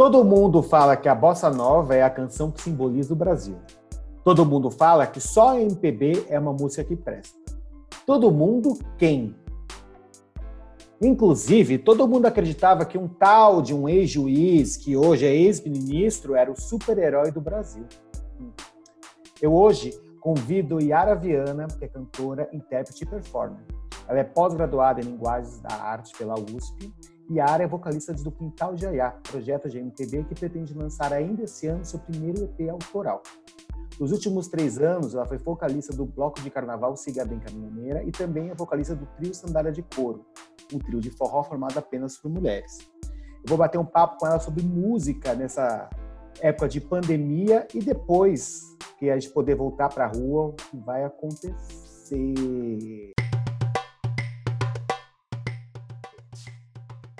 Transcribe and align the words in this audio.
Todo 0.00 0.24
mundo 0.24 0.62
fala 0.62 0.96
que 0.96 1.10
a 1.10 1.14
bossa 1.14 1.50
nova 1.50 1.94
é 1.94 2.02
a 2.02 2.08
canção 2.08 2.50
que 2.50 2.62
simboliza 2.62 3.12
o 3.12 3.16
Brasil. 3.16 3.58
Todo 4.24 4.46
mundo 4.46 4.70
fala 4.70 5.06
que 5.06 5.20
só 5.20 5.50
a 5.50 5.60
MPB 5.60 6.24
é 6.30 6.38
uma 6.38 6.54
música 6.54 6.82
que 6.82 6.96
presta. 6.96 7.38
Todo 8.06 8.30
mundo 8.30 8.78
quem? 8.96 9.36
Inclusive, 11.02 11.76
todo 11.76 12.08
mundo 12.08 12.24
acreditava 12.24 12.86
que 12.86 12.96
um 12.96 13.06
tal 13.06 13.60
de 13.60 13.74
um 13.74 13.86
ex-juiz, 13.86 14.74
que 14.74 14.96
hoje 14.96 15.26
é 15.26 15.34
ex-ministro, 15.34 16.34
era 16.34 16.50
o 16.50 16.58
super-herói 16.58 17.30
do 17.30 17.42
Brasil. 17.42 17.84
Eu 19.38 19.52
hoje 19.52 19.92
convido 20.18 20.80
Yara 20.80 21.14
Viana, 21.14 21.66
que 21.78 21.84
é 21.84 21.88
cantora, 21.88 22.48
intérprete 22.54 23.04
e 23.04 23.06
performer. 23.06 23.66
Ela 24.08 24.20
é 24.20 24.24
pós-graduada 24.24 25.02
em 25.02 25.04
Linguagens 25.04 25.60
da 25.60 25.74
Arte 25.74 26.16
pela 26.16 26.36
USP 26.36 26.90
Yara 27.30 27.62
é 27.62 27.66
vocalista 27.66 28.12
do 28.12 28.32
Quintal 28.32 28.76
Jaiá, 28.76 29.12
projeto 29.22 29.68
de 29.68 29.78
MPB 29.78 30.24
que 30.24 30.34
pretende 30.34 30.74
lançar 30.74 31.12
ainda 31.12 31.44
esse 31.44 31.68
ano 31.68 31.84
seu 31.84 32.00
primeiro 32.00 32.42
EP 32.42 32.68
autoral. 32.68 33.22
Nos 34.00 34.10
últimos 34.10 34.48
três 34.48 34.78
anos, 34.78 35.14
ela 35.14 35.24
foi 35.24 35.38
vocalista 35.38 35.94
do 35.94 36.04
bloco 36.04 36.40
de 36.40 36.50
carnaval 36.50 36.96
Siga 36.96 37.24
Bem 37.24 37.38
Caminhoneira 37.38 38.02
e 38.02 38.10
também 38.10 38.50
é 38.50 38.54
vocalista 38.54 38.96
do 38.96 39.06
trio 39.16 39.32
Sandália 39.32 39.70
de 39.70 39.82
Couro, 39.82 40.26
um 40.72 40.78
trio 40.78 41.00
de 41.00 41.10
forró 41.10 41.44
formado 41.44 41.78
apenas 41.78 42.16
por 42.16 42.28
mulheres. 42.30 42.78
Eu 43.04 43.46
vou 43.46 43.58
bater 43.58 43.78
um 43.78 43.84
papo 43.84 44.18
com 44.18 44.26
ela 44.26 44.40
sobre 44.40 44.64
música 44.64 45.32
nessa 45.34 45.88
época 46.40 46.68
de 46.68 46.80
pandemia 46.80 47.68
e 47.72 47.78
depois 47.78 48.62
que 48.98 49.08
a 49.08 49.16
gente 49.16 49.32
poder 49.32 49.54
voltar 49.54 49.88
para 49.88 50.06
a 50.06 50.08
rua, 50.08 50.48
o 50.48 50.52
que 50.54 50.76
vai 50.78 51.04
acontecer. 51.04 51.54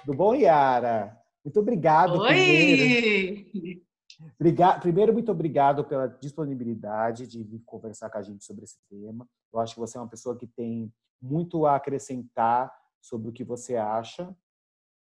Tudo 0.04 0.16
bom, 0.16 0.34
Yara? 0.34 1.18
Muito 1.44 1.60
obrigado. 1.60 2.18
Oi! 2.20 3.46
Primeiro. 3.50 3.90
Obrigado, 4.38 4.80
primeiro, 4.80 5.12
muito 5.12 5.32
obrigado 5.32 5.84
pela 5.84 6.06
disponibilidade 6.06 7.26
de 7.26 7.42
vir 7.42 7.62
conversar 7.64 8.10
com 8.10 8.18
a 8.18 8.22
gente 8.22 8.44
sobre 8.44 8.64
esse 8.64 8.78
tema. 8.88 9.26
Eu 9.52 9.60
acho 9.60 9.74
que 9.74 9.80
você 9.80 9.96
é 9.96 10.00
uma 10.00 10.08
pessoa 10.08 10.36
que 10.36 10.46
tem 10.46 10.92
muito 11.20 11.64
a 11.66 11.76
acrescentar 11.76 12.70
sobre 13.00 13.30
o 13.30 13.32
que 13.32 13.44
você 13.44 13.76
acha. 13.76 14.34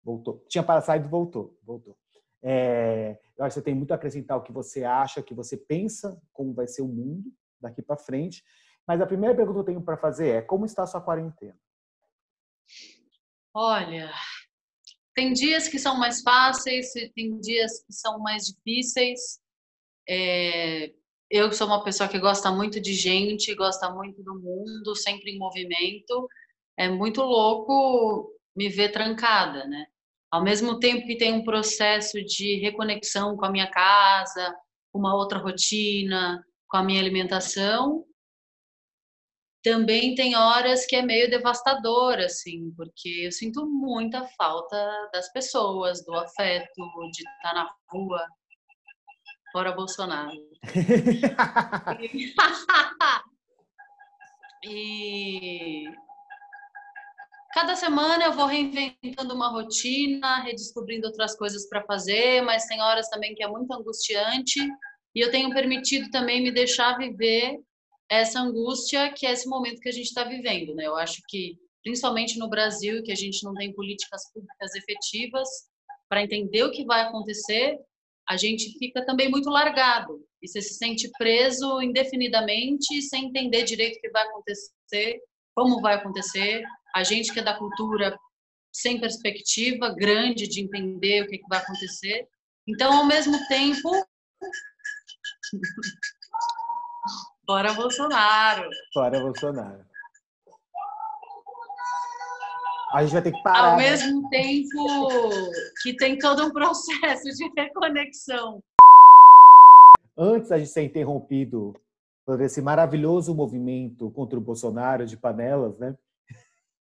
Voltou. 0.02 0.44
Tinha 0.48 0.64
passado 0.64 1.04
e 1.04 1.08
voltou. 1.08 1.56
Voltou. 1.62 1.96
É, 2.42 3.18
eu 3.36 3.44
acho 3.44 3.54
que 3.54 3.60
você 3.60 3.64
tem 3.64 3.74
muito 3.74 3.92
a 3.92 3.94
acrescentar 3.94 4.36
o 4.36 4.42
que 4.42 4.52
você 4.52 4.84
acha, 4.84 5.20
o 5.20 5.24
que 5.24 5.34
você 5.34 5.56
pensa, 5.56 6.20
como 6.32 6.52
vai 6.52 6.66
ser 6.66 6.82
o 6.82 6.88
mundo 6.88 7.32
daqui 7.60 7.80
para 7.82 7.96
frente. 7.96 8.44
Mas 8.86 9.00
a 9.00 9.06
primeira 9.06 9.34
pergunta 9.34 9.54
que 9.54 9.60
eu 9.60 9.64
tenho 9.64 9.82
para 9.82 9.96
fazer 9.96 10.28
é: 10.28 10.42
como 10.42 10.66
está 10.66 10.82
a 10.82 10.86
sua 10.86 11.00
quarentena? 11.00 11.58
Olha, 13.54 14.12
tem 15.14 15.32
dias 15.32 15.68
que 15.68 15.78
são 15.78 15.96
mais 15.96 16.20
fáceis, 16.22 16.92
tem 17.14 17.38
dias 17.40 17.84
que 17.84 17.92
são 17.92 18.18
mais 18.18 18.46
difíceis. 18.46 19.38
É, 20.08 20.92
eu 21.30 21.52
sou 21.52 21.66
uma 21.66 21.82
pessoa 21.82 22.08
que 22.08 22.18
gosta 22.18 22.50
muito 22.50 22.80
de 22.80 22.92
gente, 22.92 23.54
gosta 23.54 23.90
muito 23.90 24.22
do 24.22 24.34
mundo, 24.38 24.94
sempre 24.94 25.30
em 25.30 25.38
movimento. 25.38 26.28
É 26.76 26.88
muito 26.88 27.22
louco 27.22 28.30
me 28.56 28.68
ver 28.68 28.90
trancada, 28.90 29.64
né? 29.66 29.86
Ao 30.30 30.42
mesmo 30.42 30.80
tempo 30.80 31.06
que 31.06 31.16
tem 31.16 31.32
um 31.32 31.44
processo 31.44 32.22
de 32.24 32.56
reconexão 32.60 33.36
com 33.36 33.44
a 33.44 33.50
minha 33.50 33.70
casa, 33.70 34.54
uma 34.92 35.14
outra 35.14 35.38
rotina, 35.38 36.44
com 36.68 36.76
a 36.76 36.82
minha 36.82 37.00
alimentação, 37.00 38.04
também 39.64 40.14
tem 40.14 40.36
horas 40.36 40.84
que 40.84 40.94
é 40.94 41.00
meio 41.00 41.30
devastador, 41.30 42.18
assim, 42.18 42.70
porque 42.76 43.22
eu 43.24 43.32
sinto 43.32 43.66
muita 43.66 44.28
falta 44.36 45.08
das 45.10 45.32
pessoas, 45.32 46.04
do 46.04 46.12
afeto, 46.14 46.82
de 47.10 47.22
estar 47.36 47.54
na 47.54 47.66
rua. 47.90 48.22
Fora 49.50 49.72
Bolsonaro. 49.72 50.36
e 54.64 55.84
cada 57.54 57.74
semana 57.74 58.24
eu 58.24 58.32
vou 58.32 58.46
reinventando 58.46 59.34
uma 59.34 59.48
rotina, 59.48 60.42
redescobrindo 60.42 61.06
outras 61.06 61.34
coisas 61.38 61.66
para 61.68 61.84
fazer, 61.84 62.42
mas 62.42 62.66
tem 62.66 62.82
horas 62.82 63.08
também 63.08 63.34
que 63.34 63.42
é 63.42 63.48
muito 63.48 63.72
angustiante 63.72 64.60
e 65.14 65.20
eu 65.20 65.30
tenho 65.30 65.54
permitido 65.54 66.10
também 66.10 66.42
me 66.42 66.52
deixar 66.52 66.98
viver 66.98 67.58
essa 68.10 68.40
angústia 68.40 69.12
que 69.12 69.26
é 69.26 69.32
esse 69.32 69.48
momento 69.48 69.80
que 69.80 69.88
a 69.88 69.92
gente 69.92 70.06
está 70.06 70.24
vivendo, 70.24 70.74
né? 70.74 70.86
Eu 70.86 70.96
acho 70.96 71.22
que 71.28 71.58
principalmente 71.82 72.38
no 72.38 72.48
Brasil, 72.48 73.02
que 73.02 73.12
a 73.12 73.16
gente 73.16 73.44
não 73.44 73.54
tem 73.54 73.72
políticas 73.72 74.22
públicas 74.32 74.74
efetivas 74.74 75.48
para 76.08 76.22
entender 76.22 76.62
o 76.62 76.70
que 76.70 76.84
vai 76.84 77.02
acontecer, 77.02 77.78
a 78.26 78.36
gente 78.38 78.78
fica 78.78 79.04
também 79.04 79.30
muito 79.30 79.50
largado 79.50 80.18
e 80.42 80.48
você 80.48 80.62
se 80.62 80.74
sente 80.74 81.10
preso 81.18 81.82
indefinidamente, 81.82 83.02
sem 83.02 83.26
entender 83.26 83.64
direito 83.64 83.98
o 83.98 84.00
que 84.00 84.10
vai 84.10 84.26
acontecer, 84.26 85.20
como 85.54 85.80
vai 85.82 85.94
acontecer. 85.94 86.64
A 86.94 87.02
gente 87.02 87.32
que 87.32 87.40
é 87.40 87.42
da 87.42 87.58
cultura 87.58 88.18
sem 88.72 88.98
perspectiva 88.98 89.94
grande 89.94 90.48
de 90.48 90.62
entender 90.62 91.22
o 91.22 91.28
que, 91.28 91.38
que 91.38 91.48
vai 91.48 91.58
acontecer. 91.58 92.26
Então, 92.66 92.92
ao 92.92 93.06
mesmo 93.06 93.38
tempo, 93.46 93.90
Bora 97.46 97.74
Bolsonaro! 97.74 98.70
Bora 98.94 99.20
Bolsonaro! 99.20 99.84
A 102.94 103.02
gente 103.02 103.12
vai 103.12 103.22
ter 103.22 103.32
que 103.32 103.42
parar. 103.42 103.72
Ao 103.72 103.76
né? 103.76 103.90
mesmo 103.90 104.28
tempo 104.30 105.30
que 105.82 105.94
tem 105.96 106.16
todo 106.16 106.44
um 106.46 106.52
processo 106.52 107.24
de 107.36 107.52
reconexão. 107.56 108.62
Antes 110.16 110.48
da 110.48 110.58
gente 110.58 110.70
ser 110.70 110.84
interrompido 110.84 111.74
por 112.24 112.40
esse 112.40 112.62
maravilhoso 112.62 113.34
movimento 113.34 114.10
contra 114.12 114.38
o 114.38 114.42
Bolsonaro 114.42 115.04
de 115.04 115.16
panelas, 115.16 115.76
né? 115.78 115.98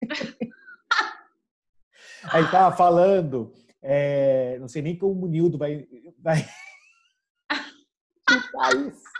a 2.25 2.37
gente 2.37 2.45
estava 2.47 2.75
falando, 2.75 3.53
é, 3.81 4.59
não 4.59 4.67
sei 4.67 4.81
nem 4.83 4.95
como 4.97 5.25
o 5.25 5.29
Nildo 5.29 5.57
vai. 5.57 5.87
vai... 6.21 6.45
isso. 8.89 9.14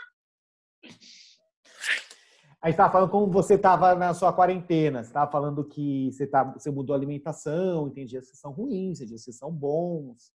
A 2.60 2.68
gente 2.68 2.74
estava 2.74 2.92
falando 2.92 3.10
como 3.10 3.30
você 3.30 3.54
estava 3.54 3.94
na 3.94 4.12
sua 4.12 4.32
quarentena. 4.32 5.02
Você 5.02 5.10
estava 5.10 5.30
falando 5.30 5.64
que 5.64 6.10
você, 6.10 6.26
tá, 6.26 6.42
você 6.42 6.70
mudou 6.70 6.94
a 6.94 6.98
alimentação, 6.98 7.90
tem 7.90 8.04
dias 8.04 8.30
que 8.30 8.36
são 8.36 8.50
ruins, 8.50 8.98
tem 8.98 9.06
dias 9.06 9.24
que 9.24 9.32
são 9.32 9.52
bons. 9.52 10.32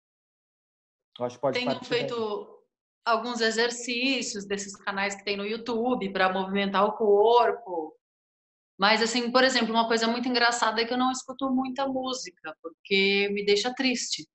Eu 1.20 1.26
acho 1.26 1.36
que 1.36 1.42
pode 1.42 1.60
Tenho 1.60 1.84
feito 1.84 2.16
daí. 2.16 3.16
alguns 3.16 3.42
exercícios 3.42 4.46
desses 4.46 4.76
canais 4.76 5.14
que 5.14 5.26
tem 5.26 5.36
no 5.36 5.46
YouTube 5.46 6.12
para 6.14 6.32
movimentar 6.32 6.86
o 6.86 6.94
corpo. 6.94 7.98
Mas, 8.80 9.02
assim, 9.02 9.30
por 9.32 9.44
exemplo, 9.44 9.74
uma 9.74 9.88
coisa 9.88 10.08
muito 10.08 10.28
engraçada 10.28 10.82
é 10.82 10.86
que 10.86 10.94
eu 10.94 10.98
não 10.98 11.12
escuto 11.12 11.50
muita 11.50 11.86
música, 11.88 12.56
porque 12.62 13.30
me 13.34 13.46
deixa 13.46 13.74
triste. 13.76 14.28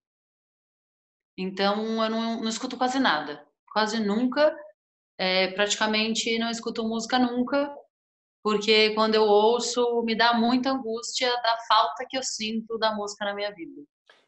Então, 1.37 2.05
eu 2.05 2.11
não, 2.11 2.41
não 2.43 2.49
escuto 2.49 2.77
quase 2.77 2.99
nada. 2.99 3.45
Quase 3.73 3.99
nunca. 3.99 4.55
É, 5.19 5.49
praticamente 5.49 6.39
não 6.39 6.51
escuto 6.51 6.87
música 6.87 7.19
nunca 7.19 7.75
porque 8.47 8.95
quando 8.95 9.17
eu 9.17 9.25
ouço 9.25 10.05
me 10.05 10.17
dá 10.17 10.33
muita 10.33 10.71
angústia 10.71 11.29
da 11.43 11.59
falta 11.67 12.07
que 12.09 12.17
eu 12.17 12.23
sinto 12.23 12.79
da 12.79 12.95
música 12.95 13.25
na 13.25 13.35
minha 13.35 13.53
vida. 13.53 13.83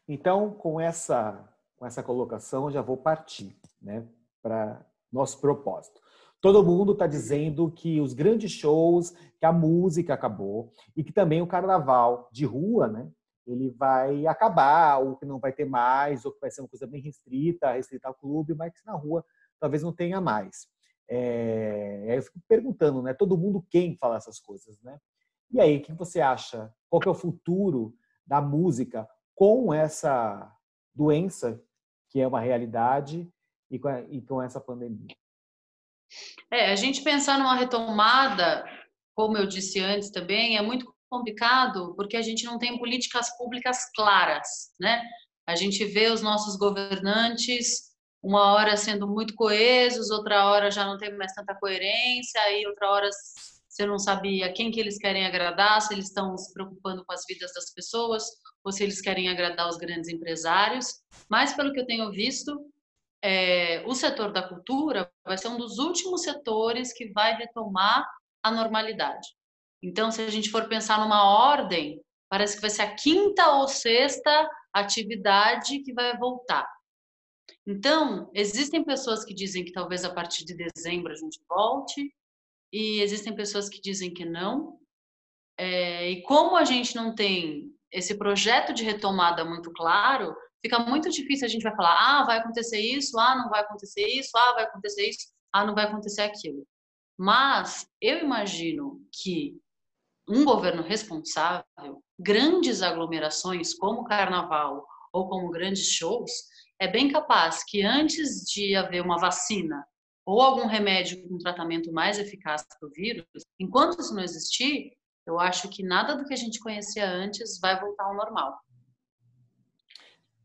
Então, 0.05 0.51
com 0.53 0.77
essa 0.77 1.47
com 1.77 1.85
essa 1.85 2.03
colocação, 2.03 2.69
já 2.69 2.81
vou 2.81 2.97
partir, 2.97 3.55
né, 3.81 4.05
para 4.41 4.85
nosso 5.09 5.39
propósito. 5.39 6.01
Todo 6.41 6.65
mundo 6.65 6.91
está 6.91 7.07
dizendo 7.07 7.71
que 7.71 8.01
os 8.01 8.13
grandes 8.13 8.51
shows, 8.51 9.11
que 9.39 9.45
a 9.45 9.53
música 9.53 10.13
acabou 10.13 10.73
e 10.97 11.01
que 11.01 11.13
também 11.13 11.41
o 11.41 11.47
carnaval 11.47 12.27
de 12.33 12.43
rua, 12.43 12.89
né, 12.89 13.09
ele 13.47 13.69
vai 13.69 14.27
acabar, 14.27 14.97
ou 14.97 15.15
que 15.15 15.25
não 15.25 15.39
vai 15.39 15.53
ter 15.53 15.63
mais, 15.63 16.25
ou 16.25 16.33
que 16.33 16.41
vai 16.41 16.51
ser 16.51 16.59
uma 16.59 16.67
coisa 16.67 16.85
bem 16.85 17.01
restrita, 17.01 17.71
restrita 17.71 18.09
ao 18.09 18.13
clube, 18.13 18.53
mas 18.53 18.73
que 18.73 18.85
na 18.85 18.95
rua 18.97 19.23
talvez 19.57 19.81
não 19.81 19.93
tenha 19.93 20.19
mais. 20.19 20.67
É, 21.09 22.17
eu 22.17 22.21
fico 22.21 22.39
perguntando, 22.47 23.01
né? 23.01 23.13
Todo 23.13 23.37
mundo 23.37 23.65
quem 23.69 23.97
fala 23.97 24.17
essas 24.17 24.39
coisas, 24.39 24.79
né? 24.81 24.99
E 25.51 25.59
aí, 25.59 25.77
o 25.77 25.81
que 25.81 25.93
você 25.93 26.21
acha? 26.21 26.71
Qual 26.87 27.01
é 27.03 27.09
o 27.09 27.15
futuro 27.15 27.95
da 28.25 28.39
música 28.39 29.07
com 29.33 29.73
essa 29.73 30.55
doença 30.93 31.59
que 32.09 32.19
é 32.19 32.27
uma 32.27 32.39
realidade 32.39 33.27
e 33.71 33.79
com, 33.79 33.89
e 34.09 34.21
com 34.21 34.41
essa 34.41 34.61
pandemia? 34.61 35.15
É, 36.51 36.71
a 36.71 36.75
gente 36.75 37.01
pensar 37.03 37.39
numa 37.39 37.55
retomada, 37.55 38.63
como 39.15 39.37
eu 39.37 39.47
disse 39.47 39.79
antes 39.79 40.11
também, 40.11 40.57
é 40.57 40.61
muito 40.61 40.93
complicado 41.09 41.95
porque 41.95 42.15
a 42.15 42.21
gente 42.21 42.45
não 42.45 42.59
tem 42.59 42.77
políticas 42.77 43.35
públicas 43.37 43.91
claras, 43.95 44.71
né? 44.79 45.01
A 45.47 45.55
gente 45.55 45.83
vê 45.85 46.11
os 46.11 46.21
nossos 46.21 46.55
governantes 46.55 47.88
uma 48.21 48.53
hora 48.53 48.75
sendo 48.75 49.07
muito 49.07 49.33
coesos, 49.35 50.09
outra 50.09 50.45
hora 50.45 50.69
já 50.69 50.85
não 50.85 50.97
tem 50.97 51.15
mais 51.15 51.33
tanta 51.33 51.55
coerência, 51.55 52.41
aí 52.41 52.65
outra 52.67 52.89
hora 52.89 53.09
você 53.79 53.85
não 53.85 53.97
sabe 53.97 54.43
a 54.43 54.51
quem 54.51 54.71
que 54.71 54.79
eles 54.79 54.97
querem 54.97 55.25
agradar, 55.25 55.81
se 55.81 55.93
eles 55.93 56.07
estão 56.07 56.37
se 56.37 56.53
preocupando 56.53 57.05
com 57.05 57.13
as 57.13 57.23
vidas 57.25 57.53
das 57.53 57.73
pessoas 57.73 58.25
ou 58.63 58.71
se 58.73 58.83
eles 58.83 58.99
querem 58.99 59.29
agradar 59.29 59.69
os 59.69 59.77
grandes 59.77 60.09
empresários. 60.09 60.95
Mas, 61.29 61.53
pelo 61.53 61.71
que 61.71 61.79
eu 61.79 61.85
tenho 61.85 62.11
visto, 62.11 62.59
é, 63.23 63.81
o 63.85 63.93
setor 63.93 64.33
da 64.33 64.43
cultura 64.43 65.09
vai 65.25 65.37
ser 65.37 65.47
um 65.47 65.57
dos 65.57 65.77
últimos 65.77 66.23
setores 66.23 66.91
que 66.91 67.11
vai 67.13 67.37
retomar 67.37 68.05
a 68.43 68.51
normalidade. 68.51 69.27
Então, 69.81 70.11
se 70.11 70.21
a 70.21 70.29
gente 70.29 70.49
for 70.49 70.67
pensar 70.67 70.99
numa 70.99 71.23
ordem, 71.23 72.01
parece 72.29 72.55
que 72.55 72.61
vai 72.61 72.69
ser 72.69 72.81
a 72.81 72.95
quinta 72.95 73.49
ou 73.53 73.67
sexta 73.67 74.49
atividade 74.73 75.79
que 75.79 75.93
vai 75.93 76.17
voltar. 76.17 76.67
Então, 77.65 78.29
existem 78.33 78.83
pessoas 78.83 79.23
que 79.23 79.33
dizem 79.33 79.63
que 79.63 79.71
talvez 79.71 80.03
a 80.03 80.13
partir 80.13 80.45
de 80.45 80.55
dezembro 80.55 81.11
a 81.11 81.15
gente 81.15 81.39
volte, 81.47 82.13
e 82.71 83.01
existem 83.01 83.35
pessoas 83.35 83.67
que 83.69 83.81
dizem 83.81 84.13
que 84.13 84.25
não. 84.25 84.77
É, 85.57 86.09
e 86.09 86.21
como 86.23 86.55
a 86.55 86.63
gente 86.63 86.95
não 86.95 87.13
tem 87.13 87.73
esse 87.91 88.15
projeto 88.17 88.73
de 88.73 88.83
retomada 88.83 89.43
muito 89.43 89.71
claro, 89.71 90.35
fica 90.61 90.79
muito 90.79 91.09
difícil 91.09 91.45
a 91.45 91.49
gente 91.49 91.63
vai 91.63 91.75
falar, 91.75 91.97
ah, 91.99 92.25
vai 92.25 92.37
acontecer 92.37 92.79
isso, 92.79 93.17
ah, 93.19 93.35
não 93.35 93.49
vai 93.49 93.61
acontecer 93.61 94.07
isso, 94.07 94.37
ah, 94.37 94.53
vai 94.53 94.63
acontecer 94.65 95.09
isso, 95.09 95.27
ah, 95.51 95.65
não 95.65 95.75
vai 95.75 95.85
acontecer 95.85 96.21
aquilo. 96.21 96.65
Mas 97.17 97.87
eu 97.99 98.19
imagino 98.19 99.01
que 99.11 99.59
um 100.27 100.45
governo 100.45 100.83
responsável, 100.83 102.03
grandes 102.17 102.81
aglomerações 102.81 103.73
como 103.73 104.03
carnaval 104.03 104.85
ou 105.11 105.27
como 105.27 105.49
grandes 105.49 105.87
shows, 105.91 106.31
é 106.79 106.87
bem 106.87 107.11
capaz 107.11 107.63
que 107.63 107.81
antes 107.81 108.45
de 108.45 108.75
haver 108.75 109.01
uma 109.01 109.19
vacina 109.19 109.85
ou 110.25 110.41
algum 110.41 110.67
remédio 110.67 111.27
com 111.27 111.37
tratamento 111.37 111.91
mais 111.91 112.19
eficaz 112.19 112.63
para 112.79 112.87
o 112.87 112.91
vírus, 112.91 113.25
enquanto 113.59 113.99
isso 113.99 114.13
não 114.13 114.23
existir, 114.23 114.91
eu 115.25 115.39
acho 115.39 115.69
que 115.69 115.83
nada 115.83 116.15
do 116.15 116.25
que 116.25 116.33
a 116.33 116.37
gente 116.37 116.59
conhecia 116.59 117.09
antes 117.09 117.59
vai 117.59 117.79
voltar 117.79 118.05
ao 118.05 118.15
normal. 118.15 118.57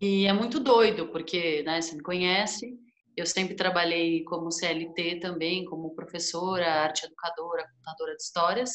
E 0.01 0.27
é 0.27 0.33
muito 0.33 0.59
doido, 0.59 1.09
porque 1.09 1.63
né, 1.63 1.81
você 1.81 1.95
me 1.95 2.03
conhece, 2.03 2.79
eu 3.17 3.25
sempre 3.25 3.55
trabalhei 3.55 4.25
como 4.25 4.51
CLT 4.51 5.21
também, 5.21 5.65
como 5.65 5.95
professora, 5.95 6.83
arte 6.83 7.07
educadora, 7.07 7.67
contadora 7.77 8.17
de 8.17 8.23
histórias, 8.23 8.71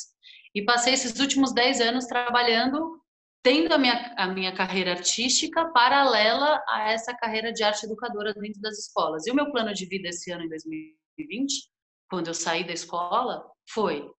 e 0.55 0.63
passei 0.63 0.93
esses 0.93 1.19
últimos 1.19 1.53
10 1.53 1.81
anos 1.81 2.05
trabalhando, 2.05 2.99
tendo 3.43 3.73
a 3.73 3.77
minha, 3.77 4.13
a 4.17 4.27
minha 4.27 4.53
carreira 4.53 4.91
artística 4.91 5.71
paralela 5.71 6.61
a 6.67 6.91
essa 6.91 7.15
carreira 7.15 7.51
de 7.51 7.63
arte 7.63 7.85
educadora 7.85 8.33
dentro 8.33 8.61
das 8.61 8.77
escolas. 8.77 9.25
E 9.25 9.31
o 9.31 9.35
meu 9.35 9.51
plano 9.51 9.73
de 9.73 9.85
vida 9.85 10.09
esse 10.09 10.31
ano, 10.31 10.43
em 10.43 10.49
2020, 10.49 11.69
quando 12.09 12.27
eu 12.27 12.33
saí 12.33 12.65
da 12.65 12.73
escola, 12.73 13.45
foi 13.69 14.09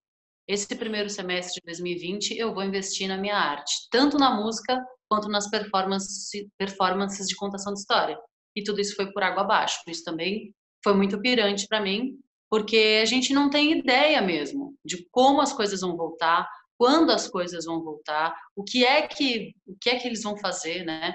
esse 0.49 0.75
primeiro 0.75 1.09
semestre 1.09 1.61
de 1.61 1.67
2020 1.67 2.37
eu 2.37 2.53
vou 2.53 2.65
investir 2.65 3.07
na 3.07 3.17
minha 3.17 3.37
arte, 3.37 3.73
tanto 3.91 4.19
na 4.19 4.35
música 4.35 4.85
quanto 5.09 5.29
nas 5.29 5.49
performances, 5.49 6.29
performances 6.59 7.29
de 7.29 7.37
contação 7.37 7.73
de 7.73 7.81
história. 7.81 8.19
E 8.57 8.63
tudo 8.63 8.81
isso 8.81 8.97
foi 8.97 9.13
por 9.13 9.23
água 9.23 9.43
abaixo. 9.43 9.79
Isso 9.87 10.03
também 10.03 10.53
foi 10.83 10.95
muito 10.95 11.21
pirante 11.21 11.67
para 11.69 11.81
mim, 11.81 12.19
porque 12.49 13.01
a 13.01 13.05
gente 13.05 13.33
não 13.33 13.49
tem 13.49 13.79
ideia 13.79 14.21
mesmo 14.21 14.75
de 14.85 15.07
como 15.11 15.41
as 15.41 15.53
coisas 15.53 15.83
vão 15.83 15.97
voltar, 15.97 16.49
quando 16.81 17.11
as 17.11 17.29
coisas 17.29 17.67
vão 17.67 17.85
voltar, 17.85 18.35
o 18.57 18.65
que 18.65 18.87
é 18.87 19.07
que 19.07 19.55
o 19.67 19.77
que 19.79 19.91
é 19.91 19.99
que 19.99 20.09
eles 20.09 20.23
vão 20.23 20.35
fazer, 20.39 20.83
né? 20.83 21.13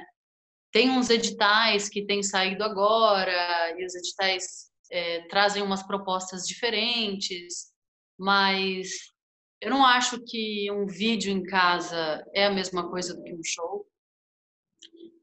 Tem 0.72 0.92
uns 0.92 1.10
editais 1.10 1.90
que 1.90 2.06
têm 2.06 2.22
saído 2.22 2.64
agora 2.64 3.34
e 3.76 3.84
os 3.84 3.96
editais 3.96 4.70
é, 4.92 5.28
trazem 5.28 5.64
umas 5.64 5.82
propostas 5.82 6.46
diferentes, 6.46 7.74
mas 8.16 8.90
eu 9.60 9.72
não 9.72 9.84
acho 9.84 10.24
que 10.24 10.72
um 10.72 10.86
vídeo 10.86 11.32
em 11.32 11.42
casa 11.42 12.24
é 12.32 12.46
a 12.46 12.54
mesma 12.54 12.88
coisa 12.88 13.16
do 13.16 13.24
que 13.24 13.34
um 13.34 13.44
show. 13.44 13.88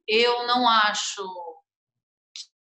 Eu 0.09 0.45
não 0.49 0.69
acho 0.69 1.23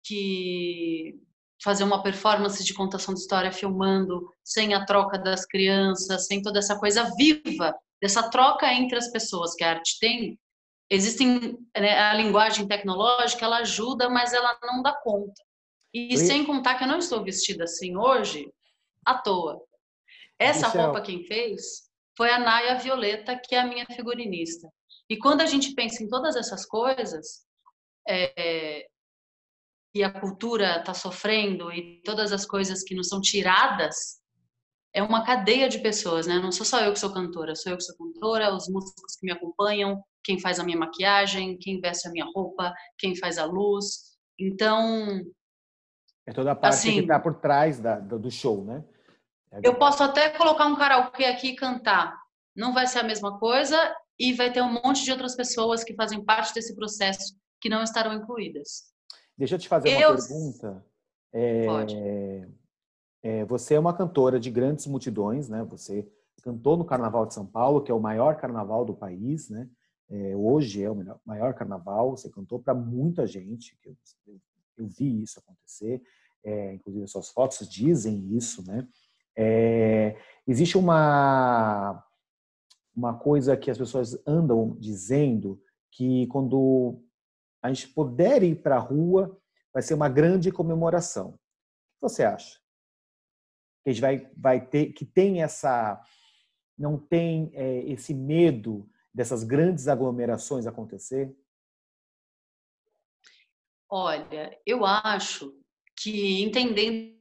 que 0.04 1.20
fazer 1.62 1.84
uma 1.84 2.02
performance 2.02 2.64
de 2.64 2.74
contação 2.74 3.14
de 3.14 3.20
história 3.20 3.52
filmando 3.52 4.28
sem 4.42 4.74
a 4.74 4.84
troca 4.84 5.18
das 5.18 5.46
crianças, 5.46 6.26
sem 6.26 6.42
toda 6.42 6.58
essa 6.58 6.78
coisa 6.78 7.10
viva, 7.16 7.74
dessa 8.00 8.28
troca 8.28 8.72
entre 8.72 8.98
as 8.98 9.10
pessoas 9.10 9.54
que 9.54 9.62
a 9.62 9.70
arte 9.70 9.98
tem. 10.00 10.38
Existem 10.90 11.56
né, 11.76 11.98
a 11.98 12.14
linguagem 12.14 12.66
tecnológica, 12.66 13.44
ela 13.44 13.58
ajuda, 13.58 14.10
mas 14.10 14.32
ela 14.32 14.58
não 14.62 14.82
dá 14.82 14.92
conta. 14.92 15.40
E 15.94 16.16
sem 16.16 16.44
contar 16.44 16.76
que 16.76 16.84
eu 16.84 16.88
não 16.88 16.98
estou 16.98 17.22
vestida 17.22 17.64
assim 17.64 17.96
hoje 17.96 18.50
à 19.04 19.18
toa. 19.18 19.62
Essa 20.38 20.66
Michel. 20.66 20.82
roupa 20.82 21.00
quem 21.00 21.24
fez 21.24 21.82
foi 22.16 22.30
a 22.30 22.38
Naya 22.38 22.74
Violeta, 22.76 23.38
que 23.38 23.54
é 23.54 23.60
a 23.60 23.66
minha 23.66 23.86
figurinista. 23.86 24.68
E 25.08 25.16
quando 25.16 25.42
a 25.42 25.46
gente 25.46 25.74
pensa 25.74 26.02
em 26.02 26.08
todas 26.08 26.34
essas 26.34 26.66
coisas, 26.66 27.44
é, 28.08 28.86
e 29.94 30.02
a 30.02 30.10
cultura 30.10 30.78
está 30.78 30.94
sofrendo 30.94 31.70
e 31.70 32.00
todas 32.02 32.32
as 32.32 32.46
coisas 32.46 32.82
que 32.82 32.94
nos 32.94 33.08
são 33.08 33.20
tiradas, 33.20 34.22
é 34.94 35.02
uma 35.02 35.24
cadeia 35.24 35.68
de 35.68 35.78
pessoas, 35.78 36.26
né? 36.26 36.38
Não 36.38 36.52
sou 36.52 36.66
só 36.66 36.80
eu 36.80 36.92
que 36.92 36.98
sou 36.98 37.12
cantora, 37.12 37.54
sou 37.54 37.72
eu 37.72 37.78
que 37.78 37.84
sou 37.84 37.96
cantora, 37.96 38.54
os 38.54 38.68
músicos 38.68 39.16
que 39.16 39.26
me 39.26 39.32
acompanham, 39.32 40.02
quem 40.22 40.38
faz 40.38 40.58
a 40.58 40.64
minha 40.64 40.78
maquiagem, 40.78 41.56
quem 41.58 41.80
veste 41.80 42.08
a 42.08 42.10
minha 42.10 42.26
roupa, 42.34 42.74
quem 42.98 43.16
faz 43.16 43.38
a 43.38 43.44
luz. 43.44 44.16
Então. 44.38 45.20
É 46.26 46.32
toda 46.32 46.52
a 46.52 46.54
parte 46.54 46.74
assim, 46.74 46.92
que 46.94 47.00
está 47.00 47.18
por 47.18 47.34
trás 47.34 47.80
da, 47.80 47.98
do 47.98 48.30
show, 48.30 48.64
né? 48.64 48.84
É 49.50 49.60
eu 49.64 49.74
posso 49.74 50.02
até 50.02 50.30
colocar 50.30 50.66
um 50.66 50.76
karaokê 50.76 51.24
aqui 51.24 51.48
e 51.48 51.56
cantar. 51.56 52.16
Não 52.54 52.72
vai 52.72 52.86
ser 52.86 53.00
a 53.00 53.04
mesma 53.04 53.38
coisa 53.38 53.94
e 54.18 54.32
vai 54.32 54.52
ter 54.52 54.62
um 54.62 54.72
monte 54.72 55.04
de 55.04 55.10
outras 55.10 55.34
pessoas 55.34 55.82
que 55.82 55.94
fazem 55.94 56.24
parte 56.24 56.54
desse 56.54 56.76
processo 56.76 57.34
que 57.60 57.68
não 57.68 57.82
estarão 57.82 58.14
incluídas. 58.14 58.91
Deixa 59.42 59.56
eu 59.56 59.58
te 59.58 59.68
fazer 59.68 60.00
eu... 60.00 60.10
uma 60.10 60.16
pergunta. 60.16 60.86
É, 61.32 61.66
Pode. 61.66 61.96
É, 63.24 63.44
você 63.44 63.74
é 63.74 63.80
uma 63.80 63.92
cantora 63.92 64.38
de 64.38 64.48
grandes 64.52 64.86
multidões, 64.86 65.48
né? 65.48 65.64
Você 65.64 66.08
cantou 66.44 66.76
no 66.76 66.84
Carnaval 66.84 67.26
de 67.26 67.34
São 67.34 67.44
Paulo, 67.44 67.82
que 67.82 67.90
é 67.90 67.94
o 67.94 67.98
maior 67.98 68.36
carnaval 68.36 68.84
do 68.84 68.94
país, 68.94 69.50
né? 69.50 69.68
É, 70.08 70.36
hoje 70.36 70.84
é 70.84 70.88
o 70.88 70.96
maior 71.26 71.54
carnaval. 71.54 72.16
Você 72.16 72.30
cantou 72.30 72.60
para 72.60 72.72
muita 72.72 73.26
gente. 73.26 73.76
Eu, 73.84 73.96
eu, 74.28 74.40
eu, 74.78 74.86
vi 74.86 75.24
isso 75.24 75.40
acontecer. 75.40 76.00
É, 76.44 76.74
inclusive, 76.74 77.08
suas 77.08 77.30
fotos 77.30 77.68
dizem 77.68 78.36
isso, 78.36 78.64
né? 78.64 78.86
É, 79.34 80.16
existe 80.46 80.78
uma, 80.78 82.00
uma 82.94 83.18
coisa 83.18 83.56
que 83.56 83.72
as 83.72 83.78
pessoas 83.78 84.16
andam 84.24 84.76
dizendo 84.78 85.60
que 85.90 86.28
quando 86.28 87.02
a 87.62 87.72
gente 87.72 87.88
puder 87.88 88.42
ir 88.42 88.56
para 88.56 88.76
a 88.76 88.80
rua, 88.80 89.40
vai 89.72 89.82
ser 89.82 89.94
uma 89.94 90.08
grande 90.08 90.50
comemoração. 90.50 91.28
O 91.28 91.32
que 91.32 92.02
você 92.02 92.24
acha? 92.24 92.58
Que 93.84 93.90
a 93.90 93.92
gente 93.92 94.00
vai, 94.00 94.30
vai 94.36 94.66
ter, 94.66 94.92
que 94.92 95.04
tem 95.04 95.42
essa, 95.42 96.02
não 96.76 96.98
tem 96.98 97.52
é, 97.54 97.84
esse 97.84 98.12
medo 98.12 98.88
dessas 99.14 99.44
grandes 99.44 99.86
aglomerações 99.86 100.66
acontecer? 100.66 101.34
Olha, 103.88 104.58
eu 104.66 104.84
acho 104.84 105.54
que 105.96 106.42
entendendo 106.42 107.12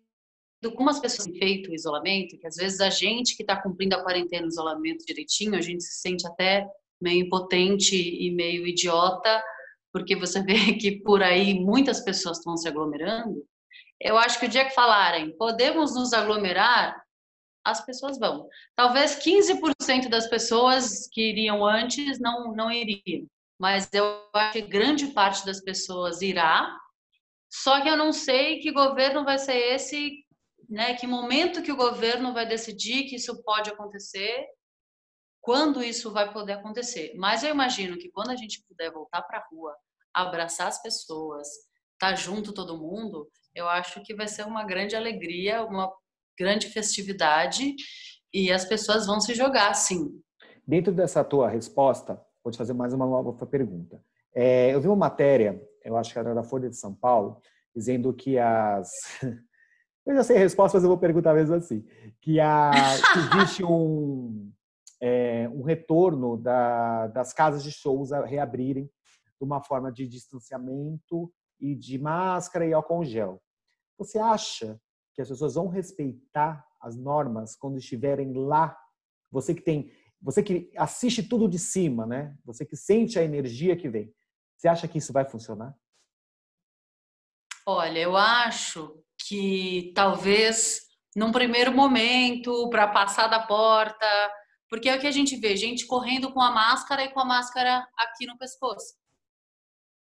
como 0.75 0.89
as 0.89 0.99
pessoas 0.99 1.25
têm 1.25 1.37
feito 1.37 1.69
o 1.69 1.75
isolamento, 1.75 2.37
que 2.37 2.47
às 2.47 2.55
vezes 2.55 2.79
a 2.79 2.89
gente 2.89 3.35
que 3.35 3.43
está 3.43 3.61
cumprindo 3.61 3.95
a 3.95 4.03
quarentena, 4.03 4.45
o 4.45 4.49
isolamento 4.49 5.05
direitinho, 5.05 5.55
a 5.55 5.61
gente 5.61 5.83
se 5.83 5.99
sente 5.99 6.25
até 6.25 6.67
meio 7.01 7.25
impotente 7.25 7.95
e 7.95 8.31
meio 8.31 8.65
idiota, 8.65 9.43
porque 9.91 10.15
você 10.15 10.41
vê 10.41 10.73
que 10.79 10.99
por 11.01 11.21
aí 11.21 11.53
muitas 11.59 12.01
pessoas 12.01 12.37
estão 12.37 12.55
se 12.57 12.67
aglomerando. 12.67 13.43
Eu 13.99 14.17
acho 14.17 14.39
que 14.39 14.45
o 14.45 14.49
dia 14.49 14.65
que 14.65 14.73
falarem, 14.73 15.35
podemos 15.37 15.93
nos 15.93 16.13
aglomerar, 16.13 17.01
as 17.63 17.85
pessoas 17.85 18.17
vão. 18.17 18.47
Talvez 18.75 19.17
15% 19.17 20.09
das 20.09 20.27
pessoas 20.27 21.07
que 21.11 21.29
iriam 21.29 21.63
antes 21.63 22.19
não, 22.19 22.55
não 22.55 22.71
iriam, 22.71 23.27
mas 23.59 23.87
eu 23.93 24.23
acho 24.33 24.53
que 24.53 24.61
grande 24.61 25.07
parte 25.07 25.45
das 25.45 25.61
pessoas 25.61 26.21
irá. 26.21 26.75
Só 27.47 27.81
que 27.81 27.89
eu 27.89 27.97
não 27.97 28.11
sei 28.11 28.59
que 28.59 28.71
governo 28.71 29.23
vai 29.23 29.37
ser 29.37 29.57
esse 29.57 30.25
né? 30.71 30.95
Que 30.95 31.05
momento 31.05 31.61
que 31.61 31.71
o 31.71 31.75
governo 31.75 32.33
vai 32.33 32.47
decidir 32.47 33.03
que 33.03 33.17
isso 33.17 33.43
pode 33.43 33.69
acontecer? 33.69 34.47
Quando 35.41 35.83
isso 35.83 36.11
vai 36.11 36.31
poder 36.31 36.53
acontecer? 36.53 37.13
Mas 37.17 37.43
eu 37.43 37.49
imagino 37.49 37.97
que 37.97 38.11
quando 38.11 38.29
a 38.29 38.35
gente 38.35 38.63
puder 38.67 38.91
voltar 38.91 39.23
para 39.23 39.39
a 39.39 39.47
rua, 39.51 39.75
abraçar 40.13 40.67
as 40.67 40.81
pessoas, 40.81 41.47
estar 41.93 42.11
tá 42.11 42.15
junto 42.15 42.53
todo 42.53 42.77
mundo, 42.77 43.27
eu 43.55 43.67
acho 43.67 44.03
que 44.03 44.13
vai 44.13 44.27
ser 44.27 44.45
uma 44.45 44.63
grande 44.63 44.95
alegria, 44.95 45.63
uma 45.65 45.91
grande 46.37 46.67
festividade 46.69 47.75
e 48.33 48.51
as 48.51 48.65
pessoas 48.65 49.07
vão 49.07 49.19
se 49.19 49.33
jogar, 49.33 49.73
sim. 49.73 50.09
Dentro 50.65 50.93
dessa 50.93 51.23
tua 51.23 51.49
resposta, 51.49 52.21
vou 52.43 52.51
te 52.51 52.57
fazer 52.57 52.73
mais 52.73 52.93
uma 52.93 53.05
nova 53.05 53.33
pergunta. 53.45 54.01
É, 54.33 54.73
eu 54.73 54.79
vi 54.79 54.87
uma 54.87 54.95
matéria, 54.95 55.61
eu 55.83 55.97
acho 55.97 56.13
que 56.13 56.19
era 56.19 56.35
da 56.35 56.43
Folha 56.43 56.69
de 56.69 56.77
São 56.77 56.93
Paulo, 56.93 57.41
dizendo 57.75 58.13
que 58.13 58.37
as 58.37 58.91
Eu 60.05 60.15
já 60.15 60.23
sei 60.23 60.37
a 60.37 60.39
resposta, 60.39 60.77
mas 60.77 60.83
eu 60.83 60.89
vou 60.89 60.97
perguntar 60.97 61.33
mesmo 61.33 61.55
assim. 61.55 61.85
Que, 62.19 62.39
a, 62.39 62.71
que 63.13 63.37
existe 63.37 63.63
um, 63.63 64.51
é, 65.01 65.49
um 65.49 65.63
retorno 65.63 66.37
da, 66.37 67.07
das 67.07 67.33
casas 67.33 67.63
de 67.63 67.71
shows 67.71 68.11
a 68.11 68.23
reabrirem 68.23 68.85
de 68.85 69.43
uma 69.43 69.63
forma 69.63 69.91
de 69.91 70.07
distanciamento 70.07 71.33
e 71.59 71.75
de 71.75 71.97
máscara 71.97 72.65
e 72.65 72.73
álcool 72.73 73.03
gel. 73.03 73.41
Você 73.97 74.19
acha 74.19 74.79
que 75.13 75.21
as 75.21 75.29
pessoas 75.29 75.55
vão 75.55 75.67
respeitar 75.67 76.65
as 76.79 76.95
normas 76.95 77.55
quando 77.55 77.77
estiverem 77.77 78.33
lá? 78.33 78.77
Você 79.31 79.55
que 79.55 79.61
tem, 79.61 79.91
você 80.21 80.43
que 80.43 80.71
assiste 80.77 81.23
tudo 81.23 81.49
de 81.49 81.57
cima, 81.57 82.05
né? 82.05 82.35
Você 82.45 82.65
que 82.65 82.75
sente 82.75 83.17
a 83.17 83.23
energia 83.23 83.75
que 83.75 83.89
vem. 83.89 84.13
Você 84.55 84.67
acha 84.67 84.87
que 84.87 84.99
isso 84.99 85.11
vai 85.11 85.25
funcionar? 85.25 85.75
Olha, 87.65 87.99
eu 87.99 88.15
acho 88.15 89.03
que 89.27 89.91
talvez 89.95 90.81
num 91.15 91.31
primeiro 91.31 91.71
momento, 91.73 92.69
para 92.69 92.87
passar 92.87 93.27
da 93.27 93.39
porta, 93.39 94.05
porque 94.71 94.87
é 94.87 94.95
o 94.95 94.99
que 95.01 95.05
a 95.05 95.11
gente 95.11 95.35
vê, 95.35 95.57
gente 95.57 95.85
correndo 95.85 96.31
com 96.31 96.41
a 96.41 96.49
máscara 96.49 97.03
e 97.03 97.11
com 97.11 97.19
a 97.19 97.25
máscara 97.25 97.85
aqui 97.97 98.25
no 98.25 98.37
pescoço. 98.37 98.95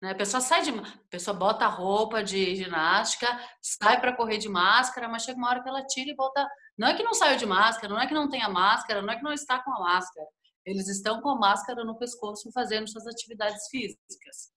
Né? 0.01 0.13
A 0.13 0.15
pessoa 0.15 0.41
sai 0.41 0.63
de, 0.63 0.71
a 0.71 0.85
pessoa 1.11 1.37
bota 1.37 1.65
a 1.65 1.69
roupa 1.69 2.23
de 2.23 2.55
ginástica, 2.55 3.27
sai 3.61 4.01
para 4.01 4.17
correr 4.17 4.39
de 4.39 4.49
máscara, 4.49 5.09
mas 5.09 5.25
chega 5.25 5.37
uma 5.37 5.49
hora 5.49 5.61
que 5.61 5.69
ela 5.69 5.85
tira 5.85 6.11
e 6.11 6.15
volta. 6.15 6.49
Não 6.79 6.87
é 6.87 6.95
que 6.95 7.03
não 7.03 7.13
saiu 7.13 7.37
de 7.37 7.45
máscara, 7.45 7.93
não 7.93 8.01
é 8.01 8.07
que 8.07 8.15
não 8.15 8.29
tem 8.29 8.43
a 8.43 8.49
máscara, 8.49 9.03
não 9.03 9.13
é 9.13 9.17
que 9.17 9.25
não 9.25 9.33
está 9.33 9.59
com 9.59 9.73
a 9.73 9.81
máscara. 9.81 10.29
Eles 10.65 10.87
estão 10.87 11.21
com 11.21 11.31
a 11.31 11.37
máscara 11.37 11.85
no 11.85 11.99
pescoço 11.99 12.49
fazendo 12.53 12.89
suas 12.89 13.09
atividades 13.09 13.67
físicas. 13.69 14.53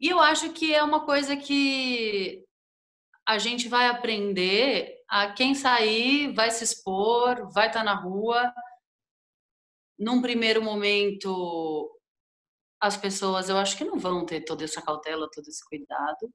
E 0.00 0.08
eu 0.08 0.18
acho 0.18 0.50
que 0.54 0.74
é 0.74 0.82
uma 0.82 1.04
coisa 1.04 1.36
que 1.36 2.42
a 3.28 3.36
gente 3.36 3.68
vai 3.68 3.86
aprender 3.86 4.96
a 5.10 5.30
quem 5.30 5.54
sair 5.54 6.32
vai 6.32 6.50
se 6.50 6.64
expor, 6.64 7.52
vai 7.52 7.66
estar 7.66 7.84
na 7.84 7.94
rua. 7.94 8.50
Num 9.98 10.20
primeiro 10.20 10.62
momento, 10.62 11.90
as 12.80 12.96
pessoas 12.96 13.48
eu 13.48 13.56
acho 13.56 13.76
que 13.76 13.84
não 13.84 13.98
vão 13.98 14.26
ter 14.26 14.42
toda 14.42 14.64
essa 14.64 14.82
cautela, 14.82 15.30
todo 15.32 15.46
esse 15.48 15.64
cuidado. 15.64 16.32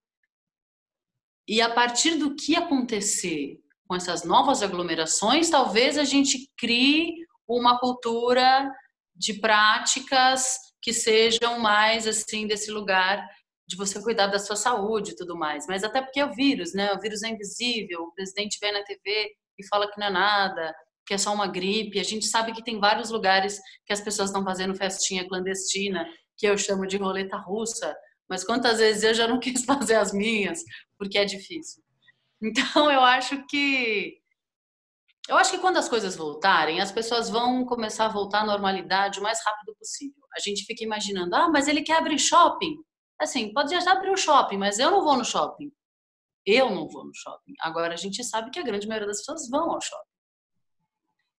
E 1.47 1.61
a 1.61 1.73
partir 1.73 2.15
do 2.15 2.35
que 2.35 2.55
acontecer 2.55 3.59
com 3.87 3.95
essas 3.95 4.23
novas 4.23 4.61
aglomerações, 4.61 5.49
talvez 5.49 5.97
a 5.97 6.03
gente 6.03 6.49
crie 6.57 7.13
uma 7.47 7.79
cultura 7.79 8.69
de 9.15 9.33
práticas 9.35 10.57
que 10.81 10.93
sejam 10.93 11.59
mais 11.59 12.05
assim 12.05 12.45
desse 12.45 12.69
lugar 12.69 13.27
de 13.67 13.75
você 13.75 14.01
cuidar 14.01 14.27
da 14.27 14.39
sua 14.39 14.55
saúde 14.55 15.11
e 15.11 15.15
tudo 15.15 15.37
mais. 15.37 15.65
Mas 15.67 15.83
até 15.83 16.01
porque 16.01 16.19
é 16.19 16.25
o 16.25 16.33
vírus, 16.33 16.73
né? 16.73 16.93
O 16.93 16.99
vírus 16.99 17.23
é 17.23 17.29
invisível. 17.29 18.03
O 18.03 18.13
presidente 18.13 18.57
vem 18.61 18.71
na 18.71 18.83
TV 18.83 19.35
e 19.59 19.67
fala 19.67 19.89
que 19.91 19.99
não 19.99 20.07
é 20.07 20.11
nada, 20.11 20.75
que 21.07 21.13
é 21.13 21.17
só 21.17 21.33
uma 21.33 21.47
gripe. 21.47 21.99
A 21.99 22.03
gente 22.03 22.27
sabe 22.27 22.51
que 22.51 22.63
tem 22.63 22.79
vários 22.79 23.09
lugares 23.09 23.59
que 23.85 23.93
as 23.93 24.01
pessoas 24.01 24.29
estão 24.29 24.43
fazendo 24.43 24.75
festinha 24.75 25.27
clandestina 25.27 26.05
que 26.37 26.45
eu 26.45 26.57
chamo 26.57 26.85
de 26.85 26.97
roleta 26.97 27.37
russa, 27.37 27.95
mas 28.29 28.43
quantas 28.43 28.77
vezes 28.77 29.03
eu 29.03 29.13
já 29.13 29.27
não 29.27 29.39
quis 29.41 29.63
fazer 29.65 29.95
as 29.95 30.13
minhas, 30.13 30.61
porque 30.97 31.17
é 31.17 31.25
difícil. 31.25 31.81
Então 32.39 32.91
eu 32.91 33.01
acho 33.01 33.43
que 33.47 34.17
eu 35.27 35.35
acho 35.37 35.51
que 35.51 35.57
quando 35.57 35.77
as 35.77 35.89
coisas 35.89 36.15
voltarem, 36.15 36.79
as 36.79 36.91
pessoas 36.91 37.29
vão 37.29 37.65
começar 37.65 38.05
a 38.05 38.09
voltar 38.09 38.41
à 38.41 38.45
normalidade 38.45 39.19
o 39.19 39.23
mais 39.23 39.43
rápido 39.43 39.75
possível. 39.77 40.23
A 40.37 40.39
gente 40.39 40.63
fica 40.63 40.83
imaginando, 40.83 41.35
ah, 41.35 41.49
mas 41.49 41.67
ele 41.67 41.81
quer 41.81 41.97
abrir 41.97 42.17
shopping. 42.17 42.75
Assim, 43.19 43.51
pode 43.51 43.71
já 43.71 43.91
abrir 43.91 44.11
o 44.11 44.17
shopping, 44.17 44.57
mas 44.57 44.79
eu 44.79 44.89
não 44.91 45.03
vou 45.03 45.17
no 45.17 45.25
shopping. 45.25 45.69
Eu 46.45 46.69
não 46.69 46.87
vou 46.87 47.05
no 47.05 47.13
shopping. 47.13 47.53
Agora 47.59 47.93
a 47.93 47.97
gente 47.97 48.23
sabe 48.23 48.51
que 48.51 48.59
a 48.59 48.63
grande 48.63 48.87
maioria 48.87 49.07
das 49.07 49.17
pessoas 49.17 49.49
vão 49.49 49.71
ao 49.71 49.81
shopping. 49.81 50.16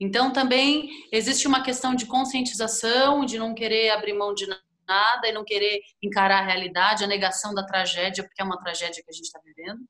Então 0.00 0.32
também 0.32 0.88
existe 1.10 1.46
uma 1.46 1.62
questão 1.62 1.94
de 1.94 2.06
conscientização, 2.06 3.24
de 3.24 3.38
não 3.38 3.54
querer 3.54 3.90
abrir 3.90 4.12
mão 4.12 4.32
de 4.32 4.46
nada 4.86 5.28
e 5.28 5.32
não 5.32 5.44
querer 5.44 5.82
encarar 6.02 6.42
a 6.42 6.46
realidade, 6.46 7.04
a 7.04 7.08
negação 7.08 7.52
da 7.54 7.64
tragédia, 7.64 8.24
porque 8.24 8.40
é 8.40 8.44
uma 8.44 8.58
tragédia 8.58 9.02
que 9.02 9.10
a 9.10 9.14
gente 9.14 9.26
está 9.26 9.40
vivendo. 9.44 9.80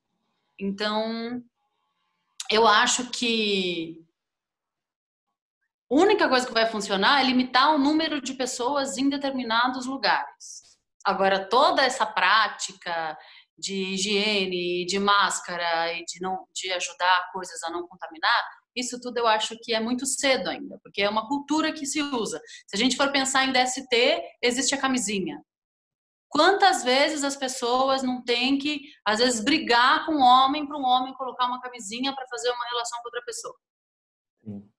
Então, 0.59 1.41
eu 2.51 2.67
acho 2.67 3.09
que 3.11 4.03
a 5.89 5.95
única 5.95 6.27
coisa 6.27 6.45
que 6.45 6.53
vai 6.53 6.67
funcionar 6.67 7.21
é 7.21 7.23
limitar 7.23 7.73
o 7.73 7.79
número 7.79 8.21
de 8.21 8.33
pessoas 8.33 8.97
em 8.97 9.09
determinados 9.09 9.85
lugares. 9.85 10.77
Agora, 11.03 11.47
toda 11.47 11.81
essa 11.83 12.05
prática 12.05 13.17
de 13.57 13.93
higiene, 13.93 14.85
de 14.85 14.99
máscara 14.99 15.93
e 15.93 16.05
de 16.05 16.21
não 16.21 16.47
de 16.53 16.71
ajudar 16.71 17.29
coisas 17.31 17.61
a 17.63 17.69
não 17.69 17.87
contaminar, 17.87 18.58
isso 18.79 18.99
tudo 18.99 19.17
eu 19.17 19.27
acho 19.27 19.57
que 19.61 19.73
é 19.73 19.79
muito 19.79 20.05
cedo 20.05 20.49
ainda, 20.49 20.79
porque 20.83 21.01
é 21.01 21.09
uma 21.09 21.27
cultura 21.27 21.71
que 21.71 21.85
se 21.85 22.01
usa. 22.01 22.41
Se 22.67 22.75
a 22.75 22.77
gente 22.77 22.95
for 22.95 23.11
pensar 23.11 23.45
em 23.45 23.51
DST, 23.51 24.21
existe 24.41 24.73
a 24.73 24.77
camisinha. 24.79 25.43
Quantas 26.29 26.83
vezes 26.83 27.23
as 27.23 27.35
pessoas 27.35 28.03
não 28.03 28.23
têm 28.23 28.59
que, 28.59 28.81
às 29.03 29.17
vezes, 29.17 29.43
brigar 29.43 30.05
com 30.05 30.13
um 30.13 30.21
homem 30.21 30.67
para 30.67 30.77
um 30.77 30.83
homem 30.83 31.13
colocar 31.15 31.47
uma 31.47 31.59
camisinha 31.59 32.13
para 32.13 32.27
fazer 32.27 32.51
uma 32.51 32.65
relação 32.69 32.99
com 32.99 33.07
outra 33.07 33.23
pessoa? 33.25 33.55
Sim, 34.43 34.69